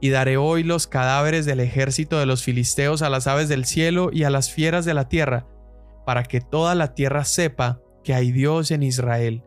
Y 0.00 0.10
daré 0.10 0.36
hoy 0.36 0.62
los 0.62 0.86
cadáveres 0.86 1.46
del 1.46 1.60
ejército 1.60 2.18
de 2.18 2.26
los 2.26 2.42
filisteos 2.42 3.02
a 3.02 3.10
las 3.10 3.26
aves 3.26 3.48
del 3.48 3.64
cielo 3.64 4.10
y 4.12 4.24
a 4.24 4.30
las 4.30 4.52
fieras 4.52 4.84
de 4.84 4.94
la 4.94 5.08
tierra, 5.08 5.46
para 6.04 6.22
que 6.22 6.40
toda 6.40 6.74
la 6.74 6.94
tierra 6.94 7.24
sepa 7.24 7.80
que 8.04 8.14
hay 8.14 8.30
Dios 8.30 8.70
en 8.70 8.82
Israel, 8.82 9.42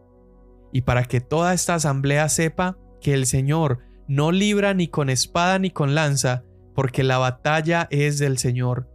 y 0.74 0.82
para 0.82 1.04
que 1.06 1.22
toda 1.22 1.54
esta 1.54 1.76
asamblea 1.76 2.28
sepa 2.30 2.78
que 3.02 3.14
el 3.14 3.26
Señor 3.26 3.80
no 4.08 4.32
libra 4.32 4.74
ni 4.74 4.88
con 4.88 5.10
espada 5.10 5.60
ni 5.60 5.72
con 5.72 5.96
lanza, 5.96 6.44
porque 6.76 7.04
la 7.04 7.18
batalla 7.18 7.88
es 7.92 8.20
del 8.20 8.38
Señor, 8.38 8.90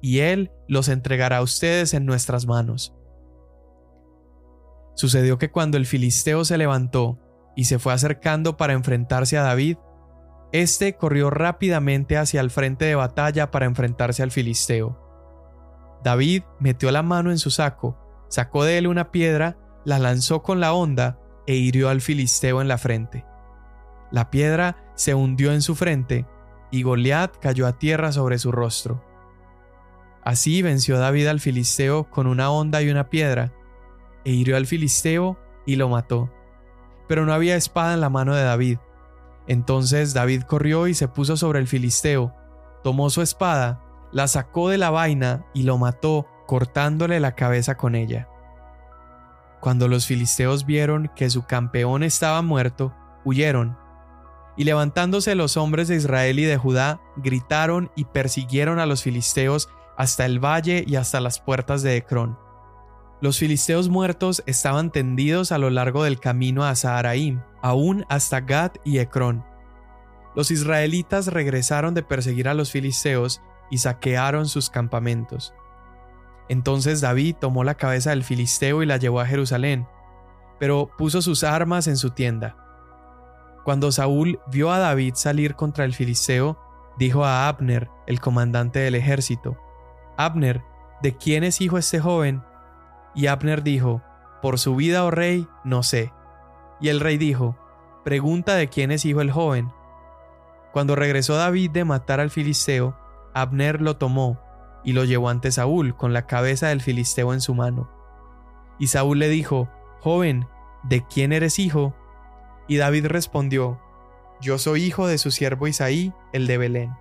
y 0.00 0.20
Él 0.20 0.50
los 0.68 0.88
entregará 0.88 1.38
a 1.38 1.42
ustedes 1.42 1.94
en 1.94 2.06
nuestras 2.06 2.46
manos. 2.46 2.94
Sucedió 4.94 5.38
que 5.38 5.50
cuando 5.50 5.76
el 5.76 5.86
filisteo 5.86 6.44
se 6.44 6.58
levantó 6.58 7.18
y 7.56 7.64
se 7.64 7.78
fue 7.78 7.92
acercando 7.92 8.56
para 8.56 8.72
enfrentarse 8.72 9.38
a 9.38 9.42
David, 9.42 9.78
éste 10.52 10.96
corrió 10.96 11.30
rápidamente 11.30 12.18
hacia 12.18 12.40
el 12.40 12.50
frente 12.50 12.84
de 12.84 12.94
batalla 12.94 13.50
para 13.50 13.66
enfrentarse 13.66 14.22
al 14.22 14.30
filisteo. 14.30 14.98
David 16.02 16.42
metió 16.58 16.90
la 16.90 17.02
mano 17.02 17.30
en 17.30 17.38
su 17.38 17.50
saco, 17.50 17.98
sacó 18.28 18.64
de 18.64 18.78
él 18.78 18.86
una 18.86 19.10
piedra, 19.10 19.58
la 19.84 19.98
lanzó 19.98 20.42
con 20.42 20.60
la 20.60 20.72
honda 20.72 21.18
e 21.46 21.54
hirió 21.54 21.88
al 21.88 22.00
filisteo 22.00 22.60
en 22.60 22.68
la 22.68 22.78
frente. 22.78 23.24
La 24.10 24.30
piedra 24.30 24.92
se 24.94 25.14
hundió 25.14 25.52
en 25.52 25.62
su 25.62 25.74
frente 25.74 26.26
y 26.70 26.82
Goliat 26.82 27.36
cayó 27.40 27.66
a 27.66 27.78
tierra 27.78 28.12
sobre 28.12 28.38
su 28.38 28.52
rostro. 28.52 29.04
Así 30.24 30.62
venció 30.62 30.98
David 30.98 31.28
al 31.28 31.40
filisteo 31.40 32.04
con 32.10 32.26
una 32.26 32.50
honda 32.50 32.82
y 32.82 32.90
una 32.90 33.08
piedra, 33.08 33.52
e 34.24 34.32
hirió 34.32 34.56
al 34.56 34.66
filisteo 34.66 35.38
y 35.66 35.76
lo 35.76 35.88
mató. 35.88 36.30
Pero 37.08 37.24
no 37.24 37.32
había 37.32 37.56
espada 37.56 37.94
en 37.94 38.00
la 38.00 38.10
mano 38.10 38.34
de 38.34 38.42
David. 38.42 38.78
Entonces 39.46 40.14
David 40.14 40.42
corrió 40.42 40.86
y 40.86 40.94
se 40.94 41.08
puso 41.08 41.36
sobre 41.36 41.58
el 41.58 41.66
filisteo, 41.66 42.34
tomó 42.84 43.10
su 43.10 43.22
espada, 43.22 43.82
la 44.12 44.28
sacó 44.28 44.68
de 44.68 44.78
la 44.78 44.90
vaina 44.90 45.46
y 45.54 45.62
lo 45.62 45.78
mató 45.78 46.26
cortándole 46.46 47.20
la 47.20 47.34
cabeza 47.34 47.76
con 47.76 47.94
ella. 47.94 48.28
Cuando 49.60 49.88
los 49.88 50.06
filisteos 50.06 50.66
vieron 50.66 51.10
que 51.14 51.30
su 51.30 51.44
campeón 51.44 52.02
estaba 52.02 52.42
muerto, 52.42 52.94
huyeron. 53.24 53.76
Y 54.56 54.64
levantándose 54.64 55.34
los 55.34 55.56
hombres 55.56 55.88
de 55.88 55.96
Israel 55.96 56.38
y 56.38 56.44
de 56.44 56.56
Judá, 56.56 57.00
gritaron 57.16 57.90
y 57.94 58.04
persiguieron 58.04 58.78
a 58.78 58.86
los 58.86 59.02
filisteos 59.02 59.68
hasta 60.00 60.24
el 60.24 60.42
valle 60.42 60.82
y 60.86 60.96
hasta 60.96 61.20
las 61.20 61.40
puertas 61.40 61.82
de 61.82 61.94
Ecrón. 61.94 62.38
Los 63.20 63.38
filisteos 63.38 63.90
muertos 63.90 64.42
estaban 64.46 64.90
tendidos 64.90 65.52
a 65.52 65.58
lo 65.58 65.68
largo 65.68 66.04
del 66.04 66.18
camino 66.18 66.64
a 66.64 66.74
Saharaim, 66.74 67.42
aún 67.60 68.06
hasta 68.08 68.40
Gad 68.40 68.72
y 68.82 68.96
Ecrón. 68.96 69.44
Los 70.34 70.50
israelitas 70.50 71.26
regresaron 71.26 71.92
de 71.92 72.02
perseguir 72.02 72.48
a 72.48 72.54
los 72.54 72.70
filisteos 72.70 73.42
y 73.70 73.76
saquearon 73.76 74.48
sus 74.48 74.70
campamentos. 74.70 75.52
Entonces 76.48 77.02
David 77.02 77.36
tomó 77.38 77.62
la 77.62 77.74
cabeza 77.74 78.08
del 78.08 78.24
filisteo 78.24 78.82
y 78.82 78.86
la 78.86 78.96
llevó 78.96 79.20
a 79.20 79.26
Jerusalén, 79.26 79.86
pero 80.58 80.90
puso 80.96 81.20
sus 81.20 81.44
armas 81.44 81.88
en 81.88 81.98
su 81.98 82.08
tienda. 82.12 82.56
Cuando 83.66 83.92
Saúl 83.92 84.40
vio 84.50 84.72
a 84.72 84.78
David 84.78 85.12
salir 85.16 85.56
contra 85.56 85.84
el 85.84 85.92
filisteo, 85.92 86.58
dijo 86.96 87.26
a 87.26 87.48
Abner, 87.48 87.90
el 88.06 88.18
comandante 88.18 88.78
del 88.78 88.94
ejército, 88.94 89.58
Abner, 90.24 90.62
¿de 91.00 91.16
quién 91.16 91.44
es 91.44 91.62
hijo 91.62 91.78
este 91.78 91.98
joven? 91.98 92.42
Y 93.14 93.28
Abner 93.28 93.62
dijo, 93.62 94.02
Por 94.42 94.58
su 94.58 94.76
vida, 94.76 95.02
oh 95.04 95.10
rey, 95.10 95.48
no 95.64 95.82
sé. 95.82 96.12
Y 96.78 96.90
el 96.90 97.00
rey 97.00 97.16
dijo, 97.16 97.56
Pregunta 98.04 98.54
de 98.54 98.68
quién 98.68 98.90
es 98.90 99.06
hijo 99.06 99.22
el 99.22 99.30
joven. 99.30 99.72
Cuando 100.72 100.94
regresó 100.94 101.36
David 101.36 101.70
de 101.70 101.86
matar 101.86 102.20
al 102.20 102.28
filisteo, 102.28 102.98
Abner 103.32 103.80
lo 103.80 103.96
tomó 103.96 104.38
y 104.84 104.92
lo 104.92 105.04
llevó 105.04 105.30
ante 105.30 105.52
Saúl 105.52 105.96
con 105.96 106.12
la 106.12 106.26
cabeza 106.26 106.68
del 106.68 106.82
filisteo 106.82 107.32
en 107.32 107.40
su 107.40 107.54
mano. 107.54 107.90
Y 108.78 108.88
Saúl 108.88 109.20
le 109.20 109.28
dijo, 109.30 109.70
Joven, 110.00 110.46
¿de 110.82 111.02
quién 111.06 111.32
eres 111.32 111.58
hijo? 111.58 111.94
Y 112.68 112.76
David 112.76 113.06
respondió, 113.06 113.80
Yo 114.42 114.58
soy 114.58 114.84
hijo 114.84 115.06
de 115.06 115.16
su 115.16 115.30
siervo 115.30 115.66
Isaí, 115.66 116.12
el 116.34 116.46
de 116.46 116.58
Belén. 116.58 116.96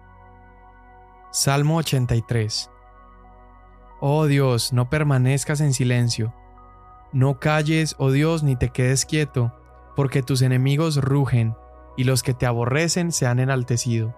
Salmo 1.32 1.76
83 1.76 2.72
Oh 4.02 4.28
Dios, 4.28 4.72
no 4.72 4.90
permanezcas 4.90 5.60
en 5.60 5.74
silencio. 5.74 6.34
No 7.12 7.40
calles, 7.40 7.96
oh 7.98 8.12
Dios, 8.12 8.44
ni 8.44 8.56
te 8.56 8.70
quedes 8.70 9.06
quieto, 9.06 9.54
porque 9.96 10.24
tus 10.24 10.42
enemigos 10.42 10.98
rugen, 10.98 11.56
y 11.98 12.06
los 12.06 12.24
que 12.24 12.34
te 12.34 12.46
aborrecen 12.46 13.12
se 13.12 13.28
han 13.28 13.40
enaltecido. 13.40 14.16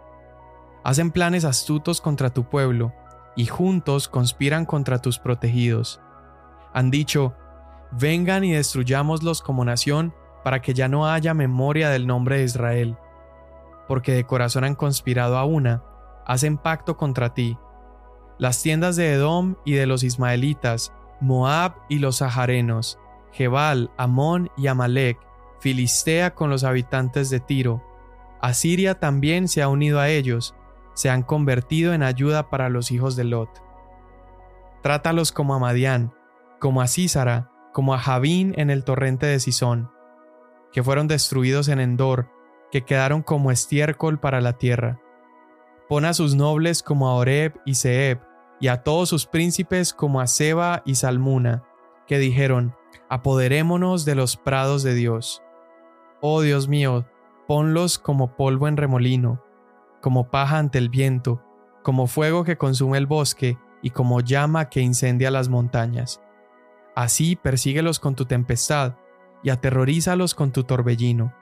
Hacen 0.84 1.10
planes 1.10 1.46
astutos 1.46 2.00
contra 2.00 2.30
tu 2.30 2.44
pueblo, 2.44 2.94
y 3.36 3.48
juntos 3.48 4.08
conspiran 4.08 4.66
contra 4.66 5.00
tus 5.00 5.18
protegidos. 5.18 6.00
Han 6.74 6.92
dicho, 6.92 7.34
vengan 7.92 8.44
y 8.44 8.52
destruyámoslos 8.52 9.42
como 9.42 9.66
nación, 9.66 10.14
para 10.44 10.62
que 10.62 10.74
ya 10.74 10.88
no 10.88 11.08
haya 11.08 11.34
memoria 11.34 11.90
del 11.90 12.06
nombre 12.06 12.38
de 12.38 12.44
Israel. 12.44 12.98
Porque 13.88 14.14
de 14.14 14.26
corazón 14.26 14.64
han 14.64 14.76
conspirado 14.76 15.38
a 15.38 15.46
una, 15.46 15.84
hacen 16.26 16.58
pacto 16.58 16.98
contra 16.98 17.34
ti. 17.34 17.58
Las 18.42 18.64
tiendas 18.64 18.96
de 18.96 19.14
Edom 19.14 19.54
y 19.66 19.74
de 19.74 19.86
los 19.86 20.02
ismaelitas, 20.02 20.92
Moab 21.20 21.76
y 21.90 22.00
los 22.00 22.16
saharenos, 22.16 22.98
Jebal, 23.32 23.92
Amón 23.98 24.50
y 24.58 24.66
Amalek, 24.66 25.20
Filistea 25.60 26.34
con 26.34 26.50
los 26.50 26.64
habitantes 26.64 27.30
de 27.30 27.40
Tiro. 27.40 27.84
Asiria 28.42 29.00
también 29.00 29.48
se 29.48 29.62
ha 29.62 29.68
unido 29.68 30.00
a 30.00 30.10
ellos, 30.10 30.56
se 30.96 31.12
han 31.12 31.22
convertido 31.22 31.94
en 31.94 32.02
ayuda 32.02 32.50
para 32.50 32.70
los 32.70 32.90
hijos 32.90 33.16
de 33.16 33.26
Lot. 33.26 33.62
Trátalos 34.82 35.32
como 35.32 35.54
a 35.54 35.60
Madián, 35.60 36.12
como 36.60 36.82
a 36.82 36.88
Císara, 36.88 37.52
como 37.74 37.94
a 37.94 38.00
Javín 38.00 38.56
en 38.58 38.72
el 38.72 38.84
torrente 38.84 39.28
de 39.28 39.40
Sison, 39.40 39.92
que 40.74 40.82
fueron 40.82 41.08
destruidos 41.08 41.68
en 41.68 41.80
Endor, 41.80 42.32
que 42.72 42.86
quedaron 42.86 43.22
como 43.22 43.52
estiércol 43.52 44.20
para 44.20 44.42
la 44.42 44.58
tierra. 44.58 45.00
Pon 45.88 46.06
a 46.06 46.16
sus 46.16 46.34
nobles 46.34 46.82
como 46.82 47.08
a 47.08 47.14
Oreb 47.14 47.54
y 47.66 47.76
Seheb, 47.76 48.31
y 48.62 48.68
a 48.68 48.84
todos 48.84 49.10
sus 49.10 49.26
príncipes 49.26 49.94
como 49.94 50.22
a 50.22 50.28
Seba 50.28 50.84
y 50.86 50.96
Salmuna, 50.96 51.64
que 52.08 52.20
dijeron, 52.20 52.76
apoderémonos 53.10 54.06
de 54.06 54.16
los 54.16 54.38
prados 54.38 54.84
de 54.84 54.94
Dios. 54.94 55.42
Oh 56.22 56.42
Dios 56.42 56.68
mío, 56.68 57.08
ponlos 57.48 57.98
como 57.98 58.38
polvo 58.38 58.68
en 58.68 58.78
remolino, 58.78 59.44
como 60.00 60.30
paja 60.30 60.60
ante 60.60 60.78
el 60.78 60.90
viento, 60.90 61.42
como 61.84 62.06
fuego 62.06 62.44
que 62.44 62.58
consume 62.58 63.00
el 63.00 63.08
bosque 63.08 63.58
y 63.82 63.90
como 63.90 64.22
llama 64.22 64.70
que 64.70 64.82
incendia 64.82 65.32
las 65.32 65.50
montañas. 65.50 66.22
Así 66.96 67.36
persíguelos 67.36 68.00
con 68.00 68.16
tu 68.16 68.26
tempestad 68.26 68.96
y 69.44 69.50
aterrorízalos 69.50 70.36
con 70.36 70.52
tu 70.52 70.64
torbellino. 70.66 71.34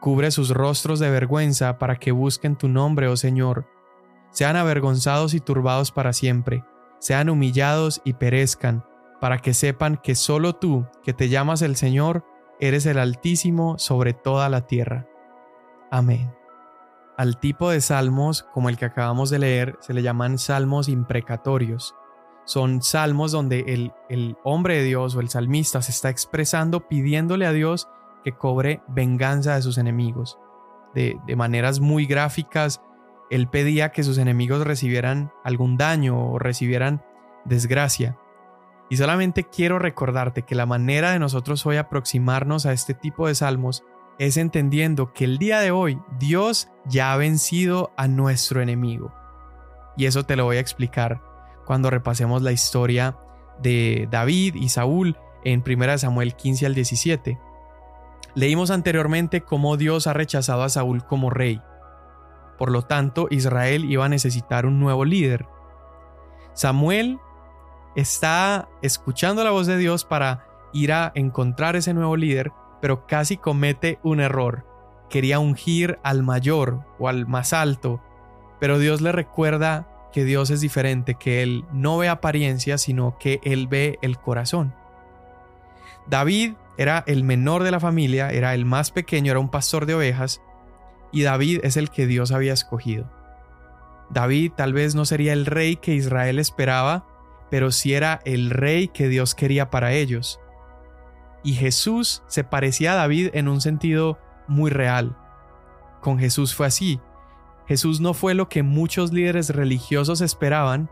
Cubre 0.00 0.30
sus 0.30 0.50
rostros 0.50 1.00
de 1.00 1.10
vergüenza 1.10 1.78
para 1.78 1.96
que 1.96 2.12
busquen 2.12 2.54
tu 2.54 2.68
nombre, 2.68 3.08
oh 3.08 3.16
Señor. 3.16 3.66
Sean 4.30 4.56
avergonzados 4.56 5.34
y 5.34 5.40
turbados 5.40 5.92
para 5.92 6.12
siempre, 6.12 6.64
sean 6.98 7.28
humillados 7.28 8.00
y 8.04 8.12
perezcan, 8.14 8.84
para 9.20 9.38
que 9.38 9.54
sepan 9.54 9.96
que 9.96 10.14
solo 10.14 10.54
tú, 10.54 10.86
que 11.02 11.12
te 11.12 11.28
llamas 11.28 11.62
el 11.62 11.76
Señor, 11.76 12.24
eres 12.60 12.86
el 12.86 12.98
Altísimo 12.98 13.78
sobre 13.78 14.12
toda 14.12 14.48
la 14.48 14.66
tierra. 14.66 15.06
Amén. 15.90 16.32
Al 17.16 17.38
tipo 17.38 17.70
de 17.70 17.80
salmos 17.80 18.44
como 18.54 18.68
el 18.68 18.78
que 18.78 18.86
acabamos 18.86 19.28
de 19.30 19.38
leer 19.38 19.76
se 19.80 19.92
le 19.92 20.02
llaman 20.02 20.38
salmos 20.38 20.88
imprecatorios. 20.88 21.94
Son 22.44 22.82
salmos 22.82 23.32
donde 23.32 23.60
el, 23.68 23.92
el 24.08 24.36
hombre 24.42 24.76
de 24.78 24.84
Dios 24.84 25.14
o 25.14 25.20
el 25.20 25.28
salmista 25.28 25.82
se 25.82 25.92
está 25.92 26.08
expresando 26.08 26.88
pidiéndole 26.88 27.46
a 27.46 27.52
Dios 27.52 27.88
que 28.24 28.32
cobre 28.32 28.82
venganza 28.88 29.54
de 29.54 29.62
sus 29.62 29.76
enemigos. 29.78 30.38
De, 30.94 31.18
de 31.26 31.36
maneras 31.36 31.78
muy 31.80 32.06
gráficas, 32.06 32.80
él 33.30 33.48
pedía 33.48 33.92
que 33.92 34.02
sus 34.02 34.18
enemigos 34.18 34.66
recibieran 34.66 35.32
algún 35.44 35.76
daño 35.76 36.32
o 36.32 36.38
recibieran 36.38 37.02
desgracia. 37.44 38.18
Y 38.90 38.96
solamente 38.96 39.44
quiero 39.44 39.78
recordarte 39.78 40.42
que 40.42 40.56
la 40.56 40.66
manera 40.66 41.12
de 41.12 41.20
nosotros 41.20 41.64
hoy 41.64 41.76
aproximarnos 41.76 42.66
a 42.66 42.72
este 42.72 42.92
tipo 42.92 43.28
de 43.28 43.36
salmos 43.36 43.84
es 44.18 44.36
entendiendo 44.36 45.12
que 45.12 45.24
el 45.24 45.38
día 45.38 45.60
de 45.60 45.70
hoy 45.70 45.98
Dios 46.18 46.68
ya 46.84 47.12
ha 47.12 47.16
vencido 47.16 47.92
a 47.96 48.08
nuestro 48.08 48.60
enemigo. 48.60 49.14
Y 49.96 50.06
eso 50.06 50.24
te 50.24 50.36
lo 50.36 50.44
voy 50.44 50.56
a 50.56 50.60
explicar 50.60 51.22
cuando 51.64 51.88
repasemos 51.88 52.42
la 52.42 52.52
historia 52.52 53.16
de 53.62 54.08
David 54.10 54.56
y 54.56 54.68
Saúl 54.70 55.16
en 55.44 55.62
1 55.64 55.98
Samuel 55.98 56.34
15 56.34 56.66
al 56.66 56.74
17. 56.74 57.38
Leímos 58.34 58.70
anteriormente 58.70 59.42
cómo 59.42 59.76
Dios 59.76 60.06
ha 60.06 60.12
rechazado 60.12 60.64
a 60.64 60.68
Saúl 60.68 61.04
como 61.04 61.30
rey. 61.30 61.60
Por 62.60 62.70
lo 62.70 62.82
tanto, 62.82 63.26
Israel 63.30 63.90
iba 63.90 64.04
a 64.04 64.08
necesitar 64.08 64.66
un 64.66 64.78
nuevo 64.78 65.04
líder. 65.04 65.46
Samuel 66.52 67.18
está 67.96 68.68
escuchando 68.82 69.42
la 69.42 69.50
voz 69.50 69.66
de 69.66 69.78
Dios 69.78 70.04
para 70.04 70.46
ir 70.72 70.92
a 70.92 71.10
encontrar 71.16 71.74
ese 71.74 71.92
nuevo 71.92 72.16
líder 72.16 72.52
pero 72.80 73.06
casi 73.06 73.36
comete 73.36 73.98
un 74.02 74.20
error. 74.20 74.66
Quería 75.08 75.38
ungir 75.38 75.98
al 76.02 76.22
mayor 76.22 76.84
o 76.98 77.08
al 77.08 77.26
más 77.26 77.52
alto, 77.52 78.00
pero 78.58 78.78
Dios 78.78 79.00
le 79.00 79.12
recuerda 79.12 79.88
que 80.12 80.24
Dios 80.24 80.50
es 80.50 80.60
diferente, 80.60 81.14
que 81.14 81.42
Él 81.42 81.64
no 81.72 81.98
ve 81.98 82.08
apariencia, 82.08 82.78
sino 82.78 83.16
que 83.18 83.40
Él 83.42 83.68
ve 83.68 83.98
el 84.02 84.18
corazón. 84.18 84.74
David 86.06 86.54
era 86.78 87.04
el 87.06 87.24
menor 87.24 87.62
de 87.62 87.70
la 87.70 87.80
familia, 87.80 88.30
era 88.30 88.54
el 88.54 88.64
más 88.64 88.90
pequeño, 88.90 89.30
era 89.30 89.40
un 89.40 89.50
pastor 89.50 89.86
de 89.86 89.94
ovejas, 89.94 90.40
y 91.12 91.22
David 91.22 91.60
es 91.62 91.76
el 91.76 91.90
que 91.90 92.06
Dios 92.06 92.32
había 92.32 92.52
escogido. 92.52 93.10
David 94.10 94.52
tal 94.56 94.72
vez 94.72 94.94
no 94.94 95.04
sería 95.04 95.32
el 95.32 95.46
rey 95.46 95.76
que 95.76 95.94
Israel 95.94 96.38
esperaba, 96.38 97.06
pero 97.50 97.70
sí 97.70 97.94
era 97.94 98.20
el 98.24 98.50
rey 98.50 98.88
que 98.88 99.08
Dios 99.08 99.34
quería 99.34 99.70
para 99.70 99.92
ellos. 99.92 100.40
Y 101.42 101.54
Jesús 101.54 102.22
se 102.26 102.44
parecía 102.44 102.92
a 102.92 102.96
David 102.96 103.30
en 103.32 103.48
un 103.48 103.60
sentido 103.60 104.18
muy 104.46 104.70
real. 104.70 105.16
Con 106.00 106.18
Jesús 106.18 106.54
fue 106.54 106.66
así. 106.66 107.00
Jesús 107.66 108.00
no 108.00 108.14
fue 108.14 108.34
lo 108.34 108.48
que 108.48 108.62
muchos 108.62 109.12
líderes 109.12 109.50
religiosos 109.50 110.20
esperaban, 110.20 110.90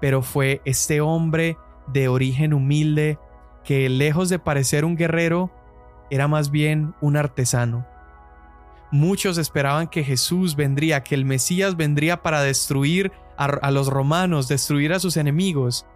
pero 0.00 0.22
fue 0.22 0.60
este 0.64 1.00
hombre 1.00 1.56
de 1.86 2.08
origen 2.08 2.52
humilde 2.52 3.18
que 3.64 3.88
lejos 3.88 4.28
de 4.28 4.38
parecer 4.38 4.84
un 4.84 4.96
guerrero, 4.96 5.50
era 6.10 6.28
más 6.28 6.50
bien 6.50 6.94
un 7.00 7.16
artesano. 7.16 7.86
Muchos 8.90 9.38
esperaban 9.38 9.88
que 9.88 10.04
Jesús 10.04 10.54
vendría, 10.56 11.02
que 11.02 11.14
el 11.14 11.24
Mesías 11.24 11.76
vendría 11.76 12.22
para 12.22 12.42
destruir 12.42 13.12
a, 13.36 13.70
los 13.70 13.88
romanos, 13.88 14.48
destruir 14.48 14.92
a 14.92 15.00
sus 15.00 15.16
enemigos. 15.16 15.86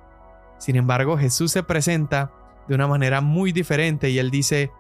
Sin 0.59 0.77
embargo, 0.77 1.17
Jesús 1.17 1.53
se 1.53 1.63
presenta 1.63 2.33
de 2.69 2.75
una 2.75 2.87
manera 2.87 3.21
muy 3.21 3.53
diferente 3.53 4.11
y 4.11 4.19
él 4.19 4.31
dice, 4.31 4.71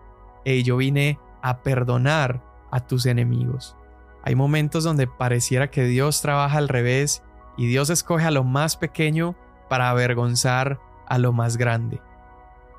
hey, 0.44 0.62
yo 0.62 0.76
vine 0.76 1.18
a 1.42 1.62
perdonar 1.62 2.42
a 2.70 2.80
tus 2.80 3.06
enemigos. 3.06 3.76
Hay 4.22 4.34
momentos 4.34 4.84
donde 4.84 5.06
pareciera 5.06 5.70
que 5.70 5.84
Dios 5.84 6.20
trabaja 6.20 6.58
al 6.58 6.68
revés 6.68 7.22
y 7.56 7.66
Dios 7.66 7.90
escoge 7.90 8.26
a 8.26 8.30
lo 8.30 8.44
más 8.44 8.76
pequeño 8.76 9.34
para 9.68 9.88
avergonzar 9.90 10.80
a 11.06 11.18
lo 11.18 11.32
más 11.32 11.56
grande. 11.56 12.00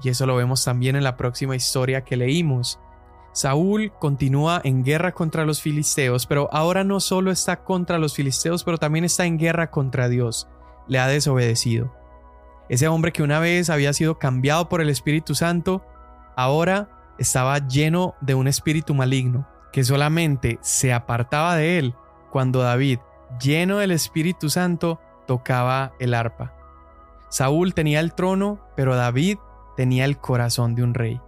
Y 0.04 0.10
eso 0.10 0.26
lo 0.26 0.36
vemos 0.36 0.63
también 0.63 0.96
en 0.96 1.04
la 1.04 1.17
próxima 1.17 1.56
historia 1.56 2.04
que 2.04 2.17
leímos. 2.17 2.80
Saúl 3.34 3.94
continúa 4.00 4.60
en 4.63 4.84
guerra 4.84 5.13
contra 5.13 5.46
los 5.46 5.62
filisteos, 5.62 6.26
pero 6.26 6.50
ahora 6.52 6.84
no 6.84 7.00
solo 7.00 7.32
está 7.32 7.63
contra 7.63 7.98
los 7.98 8.13
filisteos, 8.13 8.63
pero 8.63 8.78
también 8.78 9.06
está 9.06 9.26
en 9.26 9.38
guerra 9.38 9.72
contra 9.72 10.10
Dios. 10.10 10.50
Le 10.88 11.00
ha 11.00 11.08
desobedecido. 11.08 11.94
Ese 12.67 12.88
hombre 12.88 13.12
que 13.12 13.24
una 13.24 13.39
vez 13.39 13.70
había 13.70 13.94
sido 13.94 14.20
cambiado 14.20 14.67
por 14.67 14.82
el 14.82 14.89
Espíritu 14.89 15.36
Santo, 15.36 15.84
ahora 16.36 16.89
estaba 17.17 17.60
lleno 17.60 18.15
de 18.22 18.34
un 18.34 18.48
espíritu 18.48 18.94
maligno, 18.94 19.48
que 19.72 19.84
solamente 19.84 20.58
se 20.62 20.91
apartaba 20.91 21.56
de 21.56 21.78
él 21.78 21.96
cuando 22.32 22.62
David, 22.62 23.00
lleno 23.41 23.78
del 23.78 23.91
Espíritu 23.91 24.50
Santo, 24.50 25.00
tocaba 25.28 25.94
el 26.00 26.13
arpa. 26.13 26.54
Saúl 27.30 27.74
tenía 27.74 28.00
el 28.02 28.13
trono, 28.13 28.60
pero 28.76 28.96
David 28.96 29.38
tenía 29.78 30.06
el 30.06 30.17
corazón 30.17 30.76
de 30.76 30.84
un 30.84 30.94
rey. 30.94 31.22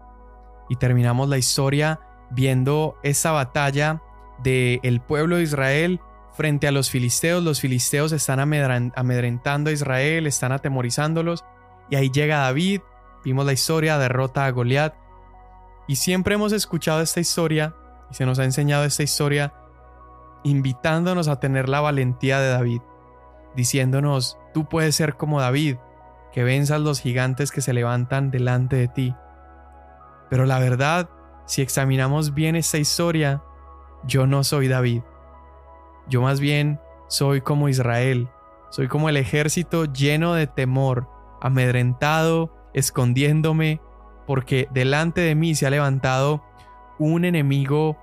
Y 0.74 0.76
terminamos 0.78 1.30
la 1.30 1.38
historia 1.38 2.00
viendo 2.32 2.98
esa 3.04 3.32
batalla 3.32 4.02
del 4.42 4.80
el 4.82 5.02
pueblo 5.02 5.36
de 5.36 5.44
Israel 5.44 6.02
frente 6.32 6.68
a 6.68 6.72
los 6.72 6.90
filisteos. 6.90 7.44
Los 7.44 7.62
filisteos 7.62 8.12
están 8.12 8.40
amedrentando 8.40 9.70
a 9.70 9.74
Israel, 9.74 10.26
están 10.26 10.52
atemorizándolos. 10.52 11.46
Y 11.92 11.96
ahí 11.96 12.10
llega 12.10 12.40
David, 12.40 12.82
vimos 13.24 13.46
la 13.46 13.54
historia, 13.54 14.00
derrota 14.00 14.48
a 14.48 14.50
Goliat. 14.50 14.96
Y 15.88 15.98
siempre 15.98 16.34
hemos 16.34 16.54
escuchado 16.54 17.02
esta 17.02 17.20
historia 17.20 17.76
y 18.10 18.16
se 18.16 18.26
nos 18.26 18.40
ha 18.40 18.44
enseñado 18.44 18.84
esta 18.84 19.04
historia 19.04 19.54
invitándonos 20.44 21.28
a 21.28 21.40
tener 21.40 21.70
la 21.70 21.82
valentía 21.82 22.40
de 22.40 22.50
David, 22.50 22.82
diciéndonos, 23.56 24.40
tú 24.56 24.68
puedes 24.68 24.96
ser 24.96 25.18
como 25.18 25.40
David, 25.40 25.76
que 26.32 26.44
venzas 26.44 26.82
los 26.82 27.00
gigantes 27.00 27.52
que 27.52 27.62
se 27.62 27.74
levantan 27.74 28.32
delante 28.32 28.76
de 28.76 28.88
ti. 28.88 29.16
Pero 30.34 30.48
la 30.48 30.58
verdad, 30.58 31.12
si 31.46 31.62
examinamos 31.62 32.34
bien 32.34 32.56
esta 32.56 32.80
historia, 32.80 33.44
yo 34.04 34.26
no 34.26 34.44
soy 34.44 34.68
David. 34.68 35.04
Yo 36.08 36.24
más 36.24 36.40
bien 36.40 36.80
soy 37.08 37.42
como 37.42 37.70
Israel, 37.70 38.28
soy 38.72 38.88
como 38.88 39.10
el 39.10 39.18
ejército 39.18 39.86
lleno 39.86 40.34
de 40.34 40.48
temor, 40.48 41.08
amedrentado, 41.40 42.52
escondiéndome, 42.74 43.80
porque 44.26 44.68
delante 44.74 45.22
de 45.22 45.36
mí 45.36 45.54
se 45.54 45.68
ha 45.68 45.70
levantado 45.70 46.44
un 46.98 47.26
enemigo 47.26 47.96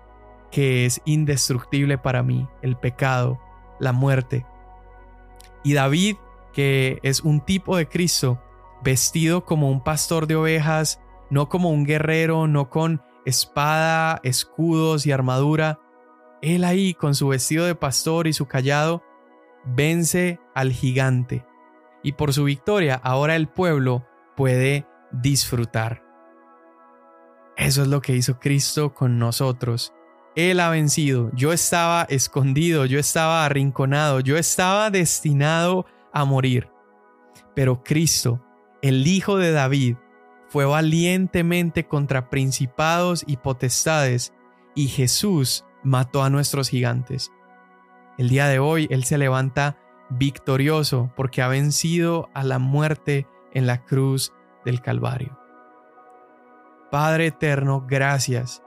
que 0.52 0.86
es 0.86 1.02
indestructible 1.06 1.98
para 1.98 2.22
mí, 2.22 2.46
el 2.62 2.76
pecado, 2.76 3.40
la 3.80 3.90
muerte. 3.90 4.46
Y 5.64 5.72
David, 5.72 6.14
que 6.52 7.00
es 7.02 7.22
un 7.22 7.40
tipo 7.40 7.76
de 7.76 7.88
Cristo, 7.88 8.40
vestido 8.84 9.44
como 9.44 9.68
un 9.68 9.82
pastor 9.82 10.28
de 10.28 10.36
ovejas, 10.36 11.00
no 11.30 11.48
como 11.48 11.70
un 11.70 11.84
guerrero, 11.84 12.46
no 12.46 12.68
con 12.68 13.02
espada, 13.24 14.20
escudos 14.22 15.06
y 15.06 15.12
armadura, 15.12 15.80
él 16.42 16.64
ahí 16.64 16.94
con 16.94 17.14
su 17.14 17.28
vestido 17.28 17.66
de 17.66 17.74
pastor 17.74 18.26
y 18.26 18.32
su 18.32 18.46
callado, 18.46 19.02
vence 19.64 20.40
al 20.54 20.72
gigante. 20.72 21.44
Y 22.02 22.12
por 22.12 22.32
su 22.32 22.44
victoria 22.44 22.94
ahora 23.02 23.36
el 23.36 23.48
pueblo 23.48 24.06
puede 24.36 24.86
disfrutar. 25.12 26.02
Eso 27.56 27.82
es 27.82 27.88
lo 27.88 28.00
que 28.00 28.16
hizo 28.16 28.38
Cristo 28.38 28.94
con 28.94 29.18
nosotros. 29.18 29.92
Él 30.34 30.60
ha 30.60 30.70
vencido. 30.70 31.30
Yo 31.34 31.52
estaba 31.52 32.04
escondido, 32.04 32.86
yo 32.86 32.98
estaba 32.98 33.44
arrinconado, 33.44 34.20
yo 34.20 34.38
estaba 34.38 34.90
destinado 34.90 35.84
a 36.12 36.24
morir. 36.24 36.70
Pero 37.54 37.82
Cristo, 37.82 38.42
el 38.80 39.06
Hijo 39.06 39.36
de 39.36 39.52
David, 39.52 39.96
fue 40.50 40.64
valientemente 40.64 41.86
contra 41.86 42.28
principados 42.28 43.22
y 43.24 43.36
potestades, 43.36 44.34
y 44.74 44.88
Jesús 44.88 45.64
mató 45.84 46.24
a 46.24 46.30
nuestros 46.30 46.68
gigantes. 46.68 47.30
El 48.18 48.28
día 48.28 48.48
de 48.48 48.58
hoy 48.58 48.88
Él 48.90 49.04
se 49.04 49.16
levanta 49.16 49.78
victorioso 50.10 51.12
porque 51.14 51.40
ha 51.40 51.46
vencido 51.46 52.28
a 52.34 52.42
la 52.42 52.58
muerte 52.58 53.28
en 53.52 53.68
la 53.68 53.84
cruz 53.84 54.32
del 54.64 54.82
Calvario. 54.82 55.38
Padre 56.90 57.28
eterno, 57.28 57.86
gracias. 57.88 58.60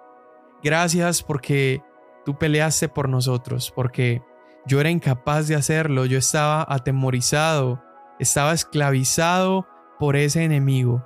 Gracias 0.63 1.21
porque 1.21 1.83
tú 2.23 2.37
peleaste 2.37 2.87
por 2.87 3.09
nosotros, 3.09 3.73
porque 3.75 4.21
yo 4.65 4.79
era 4.79 4.89
incapaz 4.89 5.49
de 5.49 5.55
hacerlo, 5.55 6.05
yo 6.05 6.17
estaba 6.17 6.65
atemorizado, 6.69 7.83
estaba 8.19 8.53
esclavizado 8.53 9.67
por 9.99 10.15
ese 10.15 10.45
enemigo. 10.45 11.05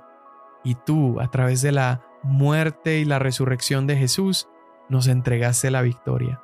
Y 0.64 0.74
tú, 0.74 1.20
a 1.20 1.30
través 1.30 1.62
de 1.62 1.72
la 1.72 2.02
muerte 2.22 2.98
y 2.98 3.04
la 3.04 3.18
resurrección 3.18 3.86
de 3.86 3.96
Jesús, 3.96 4.48
nos 4.88 5.06
entregaste 5.06 5.70
la 5.70 5.82
victoria. 5.82 6.40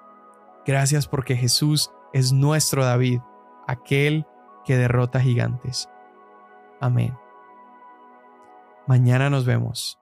Gracias 0.66 1.08
porque 1.08 1.36
Jesús 1.36 1.90
es 2.12 2.32
nuestro 2.32 2.84
David, 2.84 3.20
aquel 3.66 4.26
que 4.64 4.76
derrota 4.76 5.20
gigantes. 5.20 5.88
Amén. 6.80 7.16
Mañana 8.86 9.30
nos 9.30 9.44
vemos. 9.44 9.98